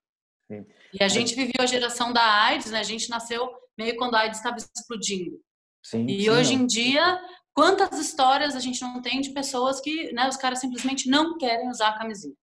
sim. 0.47 0.65
E 0.93 1.03
a 1.03 1.09
gente 1.09 1.35
viveu 1.35 1.59
a 1.59 1.65
geração 1.65 2.13
da 2.13 2.23
AIDS, 2.23 2.71
né? 2.71 2.79
A 2.79 2.83
gente 2.83 3.09
nasceu 3.09 3.51
meio 3.77 3.97
quando 3.97 4.15
a 4.15 4.21
AIDS 4.21 4.37
estava 4.37 4.55
explodindo. 4.57 5.41
Sim, 5.83 6.05
e 6.05 6.21
sim, 6.21 6.29
hoje 6.29 6.53
em 6.53 6.65
dia, 6.65 7.21
quantas 7.53 7.99
histórias 7.99 8.55
a 8.55 8.59
gente 8.59 8.79
não 8.81 9.01
tem 9.01 9.19
de 9.19 9.31
pessoas 9.31 9.81
que, 9.81 10.13
né, 10.13 10.29
os 10.29 10.37
caras 10.37 10.59
simplesmente 10.59 11.09
não 11.09 11.37
querem 11.37 11.69
usar 11.69 11.89
a 11.89 11.97
camisinha. 11.97 12.35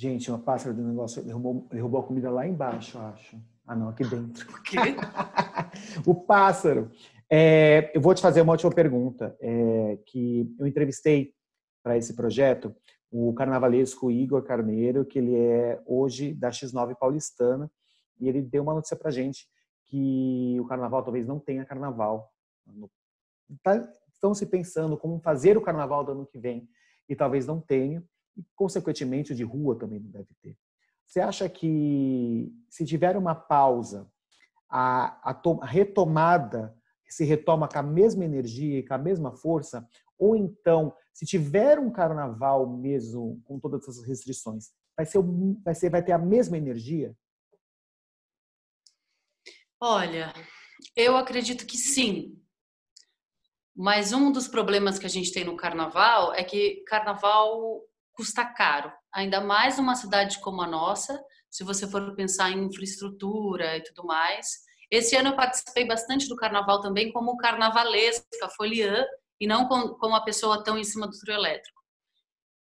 Gente, 0.00 0.30
uma 0.30 0.38
pássara 0.38 0.72
do 0.72 0.80
negócio 0.80 1.24
derrubou, 1.24 1.66
derrubou 1.72 2.00
a 2.00 2.04
comida 2.04 2.30
lá 2.30 2.46
embaixo, 2.46 2.96
eu 2.96 3.02
acho. 3.02 3.36
Ah, 3.66 3.74
não, 3.74 3.88
aqui 3.88 4.04
dentro. 4.04 4.48
O 4.48 4.62
quê? 4.62 4.76
o 6.06 6.14
pássaro. 6.14 6.88
É, 7.28 7.90
eu 7.92 8.00
vou 8.00 8.14
te 8.14 8.22
fazer 8.22 8.40
uma 8.40 8.52
última 8.52 8.70
pergunta. 8.70 9.36
É, 9.40 9.98
que 10.06 10.54
eu 10.56 10.68
entrevistei 10.68 11.34
para 11.82 11.96
esse 11.98 12.14
projeto 12.14 12.72
o 13.10 13.34
carnavalesco 13.34 14.08
Igor 14.08 14.40
Carneiro, 14.44 15.04
que 15.04 15.18
ele 15.18 15.34
é 15.34 15.82
hoje 15.84 16.32
da 16.32 16.50
X9 16.50 16.94
paulistana, 16.94 17.68
e 18.20 18.28
ele 18.28 18.40
deu 18.40 18.62
uma 18.62 18.74
notícia 18.74 18.96
para 18.96 19.10
gente 19.10 19.48
que 19.86 20.58
o 20.60 20.66
carnaval 20.66 21.02
talvez 21.02 21.26
não 21.26 21.40
tenha 21.40 21.64
carnaval. 21.64 22.32
Tá, 23.64 23.92
estão 24.12 24.32
se 24.32 24.46
pensando 24.46 24.96
como 24.96 25.18
fazer 25.18 25.58
o 25.58 25.60
carnaval 25.60 26.04
do 26.04 26.12
ano 26.12 26.24
que 26.24 26.38
vem 26.38 26.68
e 27.08 27.16
talvez 27.16 27.48
não 27.48 27.60
tenha 27.60 28.00
e, 28.38 28.44
consequentemente, 28.54 29.34
de 29.34 29.42
rua 29.42 29.78
também 29.78 29.98
não 29.98 30.10
deve 30.10 30.28
ter. 30.40 30.56
Você 31.06 31.20
acha 31.20 31.48
que 31.48 32.52
se 32.68 32.84
tiver 32.84 33.16
uma 33.16 33.34
pausa, 33.34 34.10
a, 34.70 35.30
a, 35.30 35.42
a 35.62 35.66
retomada 35.66 36.76
se 37.08 37.24
retoma 37.24 37.66
com 37.66 37.78
a 37.78 37.82
mesma 37.82 38.24
energia 38.24 38.78
e 38.78 38.86
com 38.86 38.94
a 38.94 38.98
mesma 38.98 39.32
força? 39.32 39.88
Ou 40.18 40.36
então, 40.36 40.94
se 41.12 41.24
tiver 41.24 41.78
um 41.78 41.90
carnaval 41.90 42.66
mesmo 42.66 43.40
com 43.44 43.58
todas 43.58 43.82
essas 43.82 44.06
restrições, 44.06 44.70
vai 44.96 45.06
ser, 45.06 45.18
vai 45.64 45.74
ser 45.74 45.90
vai 45.90 46.04
ter 46.04 46.12
a 46.12 46.18
mesma 46.18 46.56
energia? 46.56 47.16
Olha, 49.80 50.32
eu 50.94 51.16
acredito 51.16 51.66
que 51.66 51.78
sim. 51.78 52.38
Mas 53.74 54.12
um 54.12 54.30
dos 54.32 54.48
problemas 54.48 54.98
que 54.98 55.06
a 55.06 55.08
gente 55.08 55.32
tem 55.32 55.44
no 55.44 55.56
carnaval 55.56 56.34
é 56.34 56.42
que 56.42 56.82
carnaval 56.84 57.87
custa 58.18 58.44
caro, 58.44 58.92
ainda 59.14 59.40
mais 59.40 59.78
numa 59.78 59.94
cidade 59.94 60.40
como 60.40 60.60
a 60.60 60.66
nossa, 60.66 61.24
se 61.48 61.62
você 61.62 61.88
for 61.88 62.16
pensar 62.16 62.50
em 62.50 62.64
infraestrutura 62.64 63.76
e 63.76 63.82
tudo 63.84 64.04
mais. 64.04 64.58
Esse 64.90 65.14
ano 65.14 65.28
eu 65.28 65.36
participei 65.36 65.86
bastante 65.86 66.28
do 66.28 66.34
carnaval 66.34 66.80
também 66.80 67.12
como 67.12 67.36
carnavalesca, 67.36 68.48
foliã, 68.56 69.06
e 69.40 69.46
não 69.46 69.68
como 69.68 69.96
uma 70.02 70.24
pessoa 70.24 70.64
tão 70.64 70.76
em 70.76 70.82
cima 70.82 71.06
do 71.06 71.16
trio 71.16 71.36
elétrico. 71.36 71.80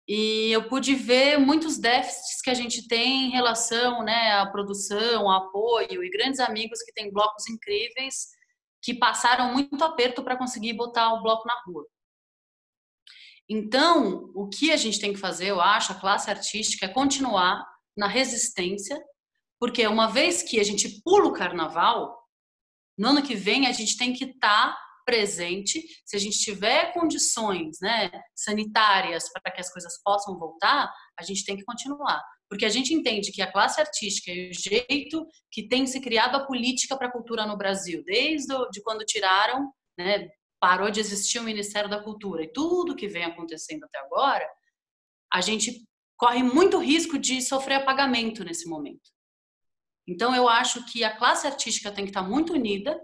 E 0.09 0.51
eu 0.51 0.69
pude 0.69 0.97
ver 0.97 1.39
muitos 1.39 1.79
déficits 1.79 2.43
que 2.43 2.51
a 2.51 2.55
gente 2.55 2.89
tem 2.89 3.29
em 3.29 3.31
relação 3.31 4.03
né, 4.03 4.33
à 4.33 4.47
produção, 4.47 5.31
ao 5.31 5.47
apoio, 5.47 6.03
e 6.03 6.11
grandes 6.11 6.41
amigos 6.41 6.83
que 6.83 6.93
têm 6.93 7.13
blocos 7.13 7.49
incríveis 7.49 8.27
que 8.83 8.93
passaram 8.93 9.53
muito 9.53 9.83
aperto 9.85 10.25
para 10.25 10.37
conseguir 10.37 10.73
botar 10.73 11.15
o 11.15 11.23
bloco 11.23 11.47
na 11.47 11.55
rua. 11.65 11.87
Então, 13.49 14.31
o 14.35 14.49
que 14.49 14.73
a 14.73 14.77
gente 14.77 14.99
tem 14.99 15.13
que 15.13 15.19
fazer, 15.19 15.49
eu 15.49 15.61
acho, 15.61 15.93
a 15.93 16.01
classe 16.01 16.31
artística, 16.31 16.87
é 16.87 16.89
continuar 16.89 17.65
na 17.97 18.07
resistência, 18.07 18.99
porque 19.61 19.87
uma 19.87 20.09
vez 20.09 20.43
que 20.43 20.59
a 20.59 20.65
gente 20.65 21.01
pula 21.03 21.29
o 21.29 21.33
carnaval, 21.33 22.19
no 22.99 23.09
ano 23.09 23.23
que 23.23 23.35
vem 23.35 23.67
a 23.67 23.73
gente 23.73 23.97
tem 23.97 24.13
que 24.13 24.25
estar 24.25 24.73
tá 24.73 24.79
presente, 25.05 25.83
se 26.05 26.17
a 26.17 26.19
gente 26.19 26.39
tiver 26.39 26.93
condições 26.93 27.77
né, 27.81 28.11
sanitárias 28.35 29.31
para 29.31 29.53
que 29.53 29.61
as 29.61 29.71
coisas 29.71 30.01
possam 30.03 30.39
voltar, 30.39 30.91
a 31.19 31.23
gente 31.23 31.45
tem 31.45 31.57
que 31.57 31.65
continuar. 31.65 32.23
Porque 32.49 32.65
a 32.65 32.71
gente 32.71 32.95
entende 32.95 33.33
que 33.33 33.43
a 33.43 33.51
classe 33.51 33.81
artística 33.81 34.31
e 34.31 34.51
o 34.51 34.55
jeito 34.55 35.27
que 35.51 35.67
tem 35.69 35.87
se 35.87 36.01
criado 36.01 36.37
a 36.37 36.47
política 36.47 36.97
para 36.97 37.09
a 37.09 37.13
cultura 37.13 37.47
no 37.47 37.57
Brasil, 37.57 38.03
desde 38.05 38.55
de 38.71 38.83
quando 38.83 39.05
tiraram 39.05 39.71
né, 39.99 40.29
parou 40.65 40.91
de 40.91 40.99
existir 40.99 41.39
o 41.39 41.43
Ministério 41.43 41.91
da 41.91 42.03
Cultura 42.03 42.43
e 42.43 42.51
tudo 42.51 42.97
que 42.97 43.07
vem 43.07 43.23
acontecendo 43.23 43.85
até 43.85 43.99
agora, 43.99 44.49
a 45.31 45.43
gente 45.43 45.87
corre 46.17 46.43
muito 46.43 46.79
risco 46.79 47.19
de 47.19 47.43
sofrer 47.43 47.75
apagamento 47.75 48.43
nesse 48.43 48.67
momento. 48.67 49.11
Então, 50.09 50.35
eu 50.35 50.49
acho 50.49 50.83
que 50.87 51.05
a 51.05 51.15
classe 51.15 51.47
artística 51.47 51.93
tem 51.93 52.07
que 52.07 52.13
estar 52.13 52.23
muito 52.23 52.55
unida, 52.55 52.99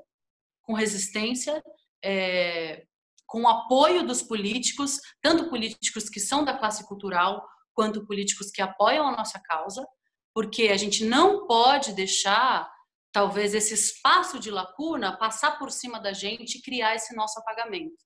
com 0.63 0.73
resistência, 0.73 1.63
é, 2.03 2.87
com 3.27 3.43
o 3.43 3.49
apoio 3.49 4.07
dos 4.07 4.23
políticos, 4.23 4.99
tanto 5.21 5.51
políticos 5.51 6.09
que 6.09 6.19
são 6.19 6.43
da 6.43 6.57
classe 6.57 6.89
cultural, 6.89 7.47
quanto 7.75 8.07
políticos 8.07 8.51
que 8.51 8.63
apoiam 8.63 9.07
a 9.07 9.15
nossa 9.15 9.39
causa, 9.39 9.87
porque 10.33 10.69
a 10.69 10.79
gente 10.79 11.05
não 11.05 11.47
pode 11.47 11.93
deixar, 11.93 12.73
talvez, 13.13 13.55
esse 13.55 13.75
espaço 13.75 14.39
de 14.39 14.51
lacuna 14.51 15.17
passar 15.17 15.59
por 15.59 15.71
cima 15.71 16.01
da 16.01 16.13
gente 16.13 16.59
e 16.59 16.63
criar 16.63 16.95
esse 16.95 17.15
nosso 17.15 17.39
apagamento. 17.41 17.97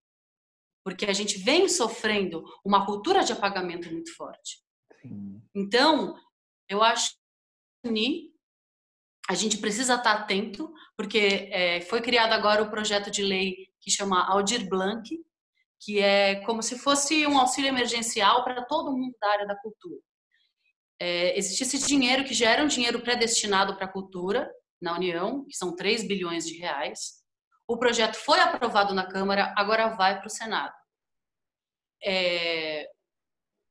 Porque 0.84 1.06
a 1.06 1.12
gente 1.12 1.38
vem 1.38 1.68
sofrendo 1.68 2.44
uma 2.64 2.84
cultura 2.84 3.24
de 3.24 3.32
apagamento 3.32 3.90
muito 3.90 4.14
forte. 4.14 4.58
Sim. 5.00 5.42
Então, 5.54 6.14
eu 6.68 6.82
acho 6.82 7.12
que 7.84 8.32
a 9.28 9.34
gente 9.34 9.58
precisa 9.58 9.94
estar 9.94 10.12
atento, 10.12 10.72
porque 10.96 11.48
é, 11.50 11.80
foi 11.82 12.02
criado 12.02 12.32
agora 12.32 12.62
o 12.62 12.70
projeto 12.70 13.10
de 13.10 13.22
lei 13.22 13.68
que 13.80 13.90
chama 13.90 14.26
Aldir 14.26 14.68
Blanc, 14.68 15.08
que 15.80 15.98
é 15.98 16.36
como 16.44 16.62
se 16.62 16.78
fosse 16.78 17.26
um 17.26 17.38
auxílio 17.38 17.68
emergencial 17.68 18.44
para 18.44 18.64
todo 18.64 18.96
mundo 18.96 19.14
da 19.20 19.28
área 19.30 19.46
da 19.46 19.56
cultura. 19.56 20.00
É, 21.00 21.38
existe 21.38 21.62
esse 21.62 21.86
dinheiro 21.86 22.24
que 22.24 22.34
já 22.34 22.50
era 22.50 22.62
um 22.62 22.68
dinheiro 22.68 23.00
predestinado 23.00 23.74
para 23.76 23.86
a 23.86 23.92
cultura 23.92 24.50
na 24.84 24.94
União, 24.94 25.44
que 25.46 25.56
são 25.56 25.74
3 25.74 26.06
bilhões 26.06 26.46
de 26.46 26.58
reais. 26.58 27.24
O 27.66 27.78
projeto 27.78 28.16
foi 28.16 28.38
aprovado 28.38 28.94
na 28.94 29.08
Câmara, 29.08 29.52
agora 29.56 29.88
vai 29.96 30.18
para 30.18 30.26
o 30.26 30.30
Senado. 30.30 30.74
É, 32.04 32.86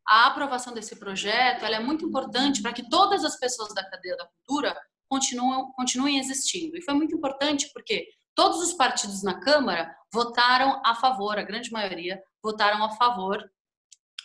a 0.08 0.28
aprovação 0.28 0.74
desse 0.74 1.00
projeto 1.00 1.64
é 1.64 1.80
muito 1.80 2.04
importante 2.04 2.62
para 2.62 2.74
que 2.74 2.90
todas 2.90 3.24
as 3.24 3.40
pessoas 3.40 3.74
da 3.74 3.88
cadeia 3.88 4.18
da 4.18 4.28
cultura 4.28 4.76
continuem, 5.08 5.72
continuem 5.74 6.18
existindo. 6.18 6.76
E 6.76 6.82
foi 6.82 6.96
muito 6.96 7.16
importante 7.16 7.70
porque 7.72 8.08
todos 8.36 8.58
os 8.60 8.74
partidos 8.74 9.22
na 9.22 9.40
Câmara 9.40 9.96
votaram 10.12 10.82
a 10.84 10.96
favor, 10.96 11.38
a 11.38 11.44
grande 11.44 11.72
maioria 11.72 12.22
votaram 12.44 12.84
a 12.84 12.90
favor 12.96 13.48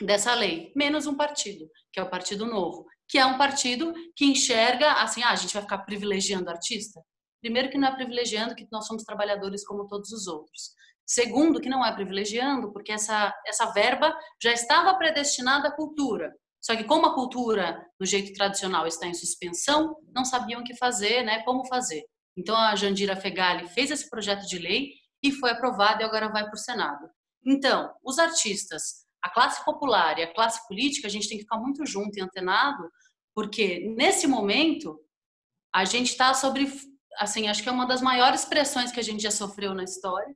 dessa 0.01 0.33
lei, 0.35 0.73
menos 0.75 1.07
um 1.07 1.17
partido, 1.17 1.69
que 1.93 2.01
é 2.01 2.03
o 2.03 2.09
Partido 2.09 2.47
Novo, 2.47 2.87
que 3.09 3.19
é 3.19 3.25
um 3.25 3.39
partido 3.39 3.93
que 4.15 4.27
enxerga 4.27 4.93
assim, 4.93 5.23
ah, 5.23 5.31
a 5.31 5.37
gente 5.37 5.55
vai 5.55 5.63
ficar 5.63 5.79
privilegiando 5.79 6.51
artista? 6.51 7.01
Primeiro 7.41 7.71
que 7.71 7.79
não 7.79 7.89
é 7.89 7.95
privilegiando, 7.95 8.55
que 8.55 8.67
nós 8.71 8.87
somos 8.87 9.05
trabalhadores 9.05 9.65
como 9.65 9.87
todos 9.87 10.13
os 10.13 10.27
outros. 10.27 10.73
Segundo, 11.07 11.61
que 11.61 11.69
não 11.69 11.85
é 11.85 11.93
privilegiando, 11.95 12.73
porque 12.73 12.93
essa, 12.93 13.33
essa 13.47 13.73
verba 13.73 14.15
já 14.43 14.53
estava 14.53 14.95
predestinada 14.99 15.69
à 15.69 15.73
cultura. 15.75 16.35
Só 16.61 16.77
que 16.77 16.85
como 16.85 17.07
a 17.07 17.15
cultura, 17.15 17.83
no 17.99 18.05
jeito 18.05 18.33
tradicional, 18.35 18.87
está 18.87 19.07
em 19.07 19.15
suspensão, 19.15 19.97
não 20.15 20.25
sabiam 20.25 20.61
o 20.61 20.65
que 20.65 20.77
fazer, 20.77 21.23
né, 21.23 21.43
como 21.45 21.67
fazer. 21.67 22.05
Então 22.37 22.55
a 22.55 22.75
Jandira 22.77 23.17
Fegali 23.17 23.67
fez 23.69 23.91
esse 23.91 24.11
projeto 24.11 24.47
de 24.47 24.59
lei 24.59 24.91
e 25.23 25.33
foi 25.33 25.51
aprovado 25.51 26.03
e 26.03 26.05
agora 26.05 26.29
vai 26.29 26.45
para 26.45 26.55
o 26.55 26.59
Senado. 26.59 27.09
Então, 27.45 27.93
os 28.05 28.19
artistas, 28.19 29.07
a 29.29 29.31
classe 29.31 29.65
popular 29.65 30.19
e 30.19 30.23
a 30.23 30.35
classe 30.35 30.67
política, 30.67 31.07
a 31.07 31.11
gente 31.11 31.29
tem 31.29 31.39
que 31.39 31.45
ficar 31.45 31.59
muito 31.59 31.85
junto 31.87 32.19
e 32.19 32.23
antenado, 32.23 32.91
porque 33.35 33.81
nesse 33.97 34.27
momento 34.27 34.99
a 35.73 35.85
gente 35.85 36.09
está 36.11 36.35
sobre, 36.35 36.73
assim, 37.19 37.47
acho 37.47 37.63
que 37.63 37.69
é 37.69 37.73
uma 37.73 37.87
das 37.87 38.01
maiores 38.01 38.45
pressões 38.45 38.91
que 38.91 39.01
a 39.01 39.05
gente 39.05 39.23
já 39.23 39.31
sofreu 39.31 39.75
na 39.75 39.85
história 39.85 40.35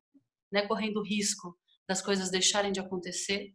né, 0.52 0.66
correndo 0.66 1.02
risco 1.02 1.58
das 1.88 2.02
coisas 2.02 2.30
deixarem 2.30 2.70
de 2.70 2.78
acontecer. 2.78 3.52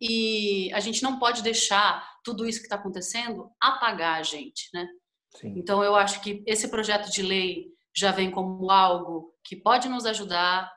E 0.00 0.72
a 0.72 0.80
gente 0.80 1.02
não 1.02 1.18
pode 1.18 1.42
deixar 1.42 2.04
tudo 2.24 2.46
isso 2.46 2.58
que 2.58 2.66
está 2.66 2.76
acontecendo 2.76 3.50
apagar 3.60 4.18
a 4.18 4.22
gente, 4.22 4.68
né? 4.74 4.86
Sim. 5.36 5.54
Então 5.56 5.84
eu 5.84 5.94
acho 5.94 6.20
que 6.20 6.42
esse 6.46 6.68
projeto 6.68 7.10
de 7.10 7.22
lei 7.22 7.66
já 7.94 8.10
vem 8.10 8.30
como 8.30 8.70
algo 8.70 9.32
que 9.44 9.54
pode 9.54 9.88
nos 9.88 10.06
ajudar 10.06 10.72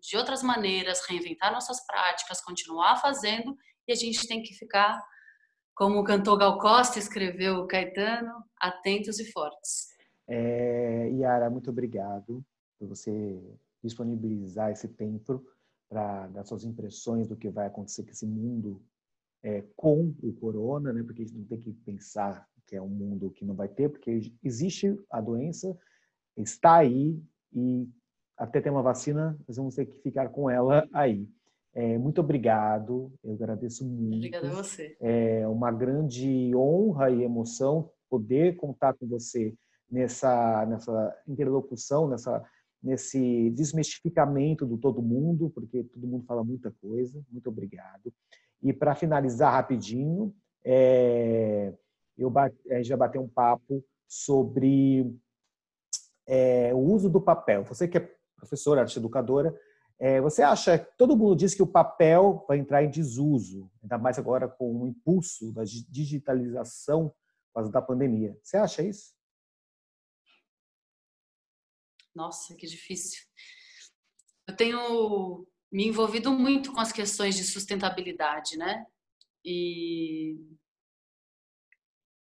de 0.00 0.16
outras 0.16 0.42
maneiras, 0.42 1.06
reinventar 1.06 1.52
nossas 1.52 1.84
práticas, 1.86 2.40
continuar 2.40 2.96
fazendo 2.96 3.56
e 3.86 3.92
a 3.92 3.94
gente 3.94 4.26
tem 4.26 4.42
que 4.42 4.54
ficar, 4.54 5.00
como 5.74 5.98
o 5.98 6.04
cantor 6.04 6.38
Gal 6.38 6.58
Costa 6.58 6.98
escreveu 6.98 7.66
Caetano, 7.66 8.44
atentos 8.60 9.18
e 9.18 9.30
fortes. 9.30 9.88
É, 10.28 11.08
Yara, 11.10 11.48
muito 11.48 11.70
obrigado 11.70 12.44
por 12.78 12.88
você 12.88 13.40
disponibilizar 13.82 14.70
esse 14.70 14.88
tempo 14.88 15.42
para 15.88 16.26
dar 16.28 16.44
suas 16.44 16.64
impressões 16.64 17.26
do 17.26 17.36
que 17.36 17.48
vai 17.48 17.66
acontecer 17.66 18.04
com 18.04 18.10
esse 18.10 18.26
mundo 18.26 18.82
é, 19.42 19.64
com 19.76 20.14
o 20.22 20.32
corona, 20.34 20.92
né? 20.92 21.02
Porque 21.02 21.22
a 21.22 21.24
gente 21.24 21.38
não 21.38 21.46
tem 21.46 21.60
que 21.60 21.72
pensar 21.72 22.46
que 22.66 22.76
é 22.76 22.82
um 22.82 22.88
mundo 22.88 23.30
que 23.30 23.44
não 23.44 23.54
vai 23.54 23.68
ter, 23.68 23.88
porque 23.88 24.20
existe 24.44 24.94
a 25.10 25.20
doença, 25.20 25.76
está 26.36 26.76
aí 26.76 27.18
e 27.52 27.88
até 28.38 28.60
ter 28.60 28.70
uma 28.70 28.82
vacina, 28.82 29.36
nós 29.46 29.56
vamos 29.56 29.74
ter 29.74 29.86
que 29.86 30.00
ficar 30.00 30.28
com 30.28 30.48
ela 30.48 30.86
aí. 30.92 31.28
É, 31.74 31.98
muito 31.98 32.20
obrigado, 32.20 33.12
eu 33.22 33.34
agradeço 33.34 33.84
muito. 33.84 34.16
Obrigada 34.16 34.48
a 34.48 34.54
você. 34.54 34.96
É 35.00 35.46
uma 35.46 35.70
grande 35.70 36.54
honra 36.54 37.10
e 37.10 37.22
emoção 37.22 37.90
poder 38.08 38.56
contar 38.56 38.94
com 38.94 39.06
você 39.06 39.54
nessa, 39.90 40.64
nessa 40.66 41.22
interlocução, 41.26 42.08
nessa 42.08 42.42
nesse 42.82 43.50
desmistificamento 43.50 44.64
do 44.64 44.78
todo 44.78 45.02
mundo, 45.02 45.50
porque 45.50 45.82
todo 45.84 46.06
mundo 46.06 46.24
fala 46.24 46.44
muita 46.44 46.72
coisa. 46.80 47.20
Muito 47.30 47.48
obrigado. 47.48 48.12
E 48.62 48.72
para 48.72 48.94
finalizar 48.94 49.52
rapidinho, 49.52 50.34
é, 50.64 51.72
eu 52.16 52.32
a 52.36 52.48
gente 52.76 52.88
vai 52.88 52.98
bater 52.98 53.18
um 53.18 53.28
papo 53.28 53.84
sobre 54.06 55.12
é, 56.26 56.74
o 56.74 56.78
uso 56.78 57.08
do 57.08 57.20
papel. 57.20 57.64
Você 57.64 57.86
que 57.86 57.98
é 57.98 58.17
professora, 58.38 58.82
arte 58.82 58.98
educadora, 58.98 59.54
é, 60.00 60.20
você 60.20 60.42
acha, 60.42 60.78
todo 60.96 61.16
mundo 61.16 61.34
diz 61.34 61.54
que 61.54 61.62
o 61.62 61.66
papel 61.66 62.44
vai 62.46 62.58
entrar 62.58 62.84
em 62.84 62.90
desuso, 62.90 63.68
ainda 63.82 63.98
mais 63.98 64.18
agora 64.18 64.48
com 64.48 64.82
o 64.82 64.86
impulso 64.86 65.52
da 65.52 65.64
digitalização 65.64 67.12
da 67.72 67.82
pandemia. 67.82 68.38
Você 68.40 68.56
acha 68.56 68.82
isso? 68.82 69.12
Nossa, 72.14 72.54
que 72.54 72.66
difícil. 72.68 73.24
Eu 74.46 74.54
tenho 74.54 75.44
me 75.70 75.88
envolvido 75.88 76.30
muito 76.30 76.72
com 76.72 76.80
as 76.80 76.92
questões 76.92 77.36
de 77.36 77.42
sustentabilidade, 77.42 78.56
né? 78.56 78.86
E 79.44 80.36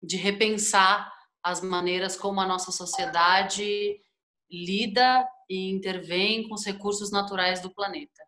de 0.02 0.18
repensar 0.18 1.14
as 1.44 1.62
maneiras 1.62 2.18
como 2.18 2.42
a 2.42 2.48
nossa 2.48 2.72
sociedade 2.72 4.02
lida 4.50 5.28
e 5.50 5.70
intervém 5.70 6.48
com 6.48 6.56
os 6.56 6.66
recursos 6.66 7.12
naturais 7.12 7.62
do 7.62 7.74
planeta. 7.74 8.28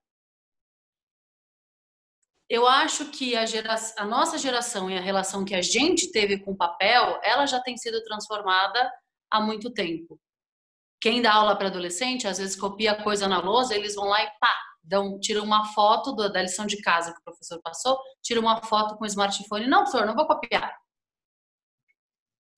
Eu 2.49 2.67
acho 2.67 3.11
que 3.11 3.35
a, 3.35 3.45
a 3.97 4.05
nossa 4.05 4.37
geração 4.37 4.89
e 4.89 4.97
a 4.97 5.01
relação 5.01 5.45
que 5.45 5.53
a 5.53 5.61
gente 5.61 6.11
teve 6.11 6.39
com 6.39 6.51
o 6.51 6.57
papel, 6.57 7.19
ela 7.23 7.45
já 7.45 7.59
tem 7.61 7.77
sido 7.77 8.03
transformada 8.03 8.91
há 9.29 9.39
muito 9.39 9.71
tempo. 9.71 10.19
Quem 10.99 11.21
dá 11.21 11.33
aula 11.33 11.55
para 11.55 11.67
adolescente, 11.67 12.27
às 12.27 12.39
vezes 12.39 12.55
copia 12.55 12.95
coisa 13.03 13.27
na 13.27 13.39
lousa, 13.39 13.75
eles 13.75 13.95
vão 13.95 14.05
lá 14.05 14.23
e 14.23 14.27
pá, 14.39 14.53
dão, 14.83 15.19
tiram 15.19 15.43
uma 15.43 15.65
foto 15.73 16.13
da 16.13 16.41
lição 16.41 16.65
de 16.65 16.81
casa 16.81 17.13
que 17.13 17.19
o 17.19 17.23
professor 17.23 17.61
passou, 17.61 17.99
tira 18.23 18.39
uma 18.39 18.61
foto 18.63 18.97
com 18.97 19.03
o 19.03 19.07
smartphone. 19.07 19.67
Não, 19.67 19.83
professor, 19.83 20.05
não 20.07 20.15
vou 20.15 20.25
copiar. 20.25 20.75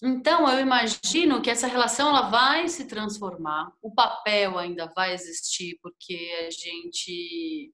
Então, 0.01 0.49
eu 0.49 0.59
imagino 0.59 1.41
que 1.41 1.49
essa 1.49 1.67
relação 1.67 2.09
ela 2.09 2.29
vai 2.29 2.67
se 2.67 2.85
transformar. 2.85 3.71
O 3.81 3.93
papel 3.93 4.57
ainda 4.57 4.91
vai 4.95 5.13
existir, 5.13 5.77
porque 5.81 6.45
a 6.47 6.49
gente. 6.49 7.71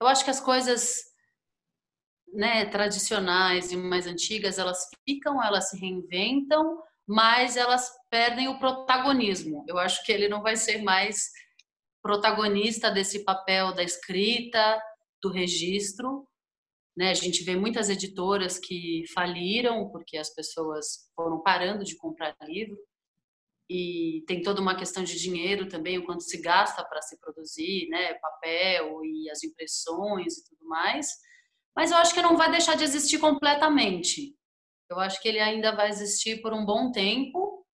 Eu 0.00 0.06
acho 0.06 0.24
que 0.24 0.30
as 0.30 0.40
coisas 0.40 1.10
né, 2.32 2.64
tradicionais 2.66 3.72
e 3.72 3.76
mais 3.76 4.06
antigas, 4.06 4.58
elas 4.58 4.88
ficam, 5.04 5.42
elas 5.42 5.70
se 5.70 5.78
reinventam, 5.78 6.80
mas 7.06 7.56
elas 7.56 7.90
perdem 8.08 8.48
o 8.48 8.58
protagonismo. 8.58 9.64
Eu 9.66 9.78
acho 9.78 10.04
que 10.04 10.12
ele 10.12 10.28
não 10.28 10.42
vai 10.42 10.56
ser 10.56 10.82
mais 10.82 11.30
protagonista 12.02 12.90
desse 12.90 13.24
papel 13.24 13.74
da 13.74 13.82
escrita, 13.82 14.80
do 15.20 15.30
registro. 15.30 16.26
Né? 16.96 17.10
A 17.10 17.14
gente 17.14 17.44
vê 17.44 17.56
muitas 17.56 17.88
editoras 17.88 18.58
que 18.58 19.04
faliram 19.14 19.88
porque 19.90 20.16
as 20.16 20.30
pessoas 20.34 21.10
foram 21.14 21.40
parando 21.42 21.84
de 21.84 21.96
comprar 21.96 22.36
livro 22.42 22.76
e 23.70 24.24
tem 24.26 24.42
toda 24.42 24.60
uma 24.60 24.74
questão 24.74 25.04
de 25.04 25.16
dinheiro 25.16 25.68
também, 25.68 25.96
o 25.96 26.04
quanto 26.04 26.24
se 26.24 26.40
gasta 26.40 26.84
para 26.84 27.00
se 27.00 27.16
produzir, 27.20 27.88
né, 27.88 28.14
papel 28.14 29.04
e 29.04 29.30
as 29.30 29.44
impressões 29.44 30.38
e 30.38 30.44
tudo 30.44 30.68
mais. 30.68 31.08
Mas 31.76 31.92
eu 31.92 31.98
acho 31.98 32.12
que 32.12 32.20
não 32.20 32.36
vai 32.36 32.50
deixar 32.50 32.76
de 32.76 32.82
existir 32.82 33.18
completamente. 33.18 34.36
Eu 34.90 34.98
acho 34.98 35.22
que 35.22 35.28
ele 35.28 35.38
ainda 35.38 35.70
vai 35.70 35.88
existir 35.88 36.42
por 36.42 36.52
um 36.52 36.66
bom 36.66 36.90
tempo 36.90 37.64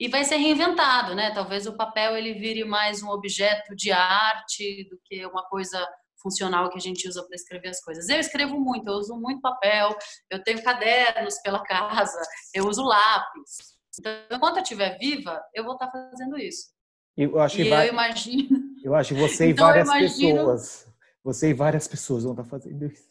e 0.00 0.08
vai 0.08 0.24
ser 0.24 0.36
reinventado, 0.36 1.14
né? 1.14 1.30
Talvez 1.32 1.66
o 1.66 1.76
papel 1.76 2.16
ele 2.16 2.32
vire 2.32 2.64
mais 2.64 3.02
um 3.02 3.10
objeto 3.10 3.76
de 3.76 3.92
arte 3.92 4.88
do 4.88 4.98
que 5.04 5.26
uma 5.26 5.46
coisa 5.46 5.86
funcional 6.24 6.70
que 6.70 6.78
a 6.78 6.80
gente 6.80 7.06
usa 7.06 7.22
para 7.22 7.36
escrever 7.36 7.68
as 7.68 7.84
coisas. 7.84 8.08
Eu 8.08 8.18
escrevo 8.18 8.58
muito, 8.58 8.88
eu 8.88 8.94
uso 8.94 9.14
muito 9.14 9.42
papel, 9.42 9.94
eu 10.30 10.42
tenho 10.42 10.64
cadernos 10.64 11.38
pela 11.42 11.62
casa, 11.62 12.18
eu 12.54 12.66
uso 12.66 12.82
lápis. 12.82 13.74
Então, 14.00 14.12
enquanto 14.32 14.56
eu 14.56 14.62
estiver 14.62 14.98
viva, 14.98 15.40
eu 15.54 15.62
vou 15.64 15.74
estar 15.74 15.88
tá 15.88 16.08
fazendo 16.10 16.38
isso. 16.38 16.72
Eu 17.16 17.38
acho 17.38 17.60
e 17.60 17.64
que 17.64 17.70
vai... 17.70 17.88
eu 17.88 17.92
imagino. 17.92 18.64
Eu 18.82 18.94
acho 18.94 19.14
você 19.14 19.50
então, 19.50 19.66
e 19.66 19.68
várias 19.68 19.88
imagino... 19.88 20.38
pessoas. 20.38 20.94
Você 21.22 21.50
e 21.50 21.54
várias 21.54 21.86
pessoas 21.86 22.24
vão 22.24 22.32
estar 22.32 22.42
tá 22.42 22.48
fazendo 22.48 22.86
isso. 22.86 23.04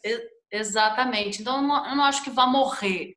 Exatamente. 0.50 1.40
Então, 1.40 1.56
eu 1.56 1.62
não, 1.62 1.88
eu 1.88 1.96
não 1.96 2.04
acho 2.04 2.22
que 2.22 2.30
vá 2.30 2.46
morrer, 2.46 3.16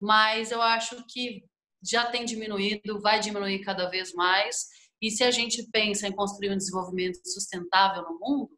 mas 0.00 0.50
eu 0.50 0.62
acho 0.62 1.04
que 1.08 1.44
já 1.82 2.06
tem 2.06 2.24
diminuído, 2.24 3.00
vai 3.00 3.20
diminuir 3.20 3.58
cada 3.60 3.88
vez 3.90 4.14
mais. 4.14 4.68
E 5.02 5.10
se 5.10 5.22
a 5.22 5.30
gente 5.30 5.68
pensa 5.70 6.06
em 6.06 6.12
construir 6.12 6.50
um 6.50 6.56
desenvolvimento 6.56 7.18
sustentável 7.24 8.02
no 8.04 8.18
mundo, 8.18 8.50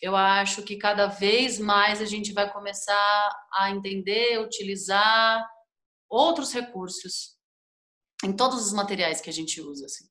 eu 0.00 0.16
acho 0.16 0.62
que 0.62 0.76
cada 0.76 1.06
vez 1.06 1.58
mais 1.58 2.00
a 2.00 2.06
gente 2.06 2.32
vai 2.32 2.50
começar 2.50 3.46
a 3.52 3.70
entender, 3.70 4.40
utilizar 4.40 5.46
outros 6.08 6.52
recursos 6.52 7.36
em 8.24 8.32
todos 8.32 8.66
os 8.66 8.72
materiais 8.72 9.20
que 9.20 9.30
a 9.30 9.32
gente 9.32 9.60
usa. 9.60 9.86
Assim. 9.86 10.04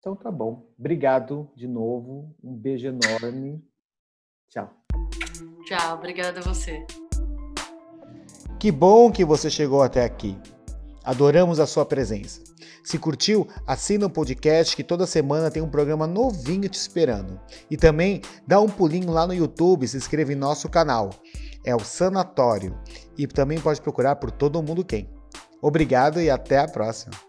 Então 0.00 0.16
tá 0.16 0.30
bom. 0.30 0.68
Obrigado 0.78 1.50
de 1.56 1.68
novo. 1.68 2.34
Um 2.42 2.54
beijo 2.54 2.88
enorme. 2.88 3.64
Tchau. 4.48 4.74
Tchau, 5.66 5.94
obrigada 5.94 6.40
a 6.40 6.42
você. 6.42 6.84
Que 8.58 8.72
bom 8.72 9.12
que 9.12 9.24
você 9.24 9.48
chegou 9.48 9.82
até 9.82 10.04
aqui. 10.04 10.36
Adoramos 11.04 11.60
a 11.60 11.66
sua 11.66 11.84
presença. 11.84 12.40
Se 12.82 12.98
curtiu, 12.98 13.46
assina 13.66 14.06
o 14.06 14.10
podcast 14.10 14.74
que 14.74 14.82
toda 14.82 15.06
semana 15.06 15.50
tem 15.50 15.62
um 15.62 15.68
programa 15.68 16.06
novinho 16.06 16.68
te 16.68 16.78
esperando. 16.78 17.38
E 17.70 17.76
também 17.76 18.22
dá 18.46 18.60
um 18.60 18.68
pulinho 18.68 19.10
lá 19.10 19.26
no 19.26 19.34
YouTube 19.34 19.84
e 19.84 19.88
se 19.88 19.96
inscreva 19.96 20.32
em 20.32 20.36
nosso 20.36 20.68
canal. 20.68 21.10
É 21.64 21.74
o 21.74 21.80
Sanatório. 21.80 22.78
E 23.16 23.26
também 23.26 23.60
pode 23.60 23.80
procurar 23.80 24.16
por 24.16 24.30
Todo 24.30 24.62
Mundo 24.62 24.84
Quem. 24.84 25.08
Obrigado 25.60 26.20
e 26.20 26.30
até 26.30 26.58
a 26.58 26.68
próxima. 26.68 27.27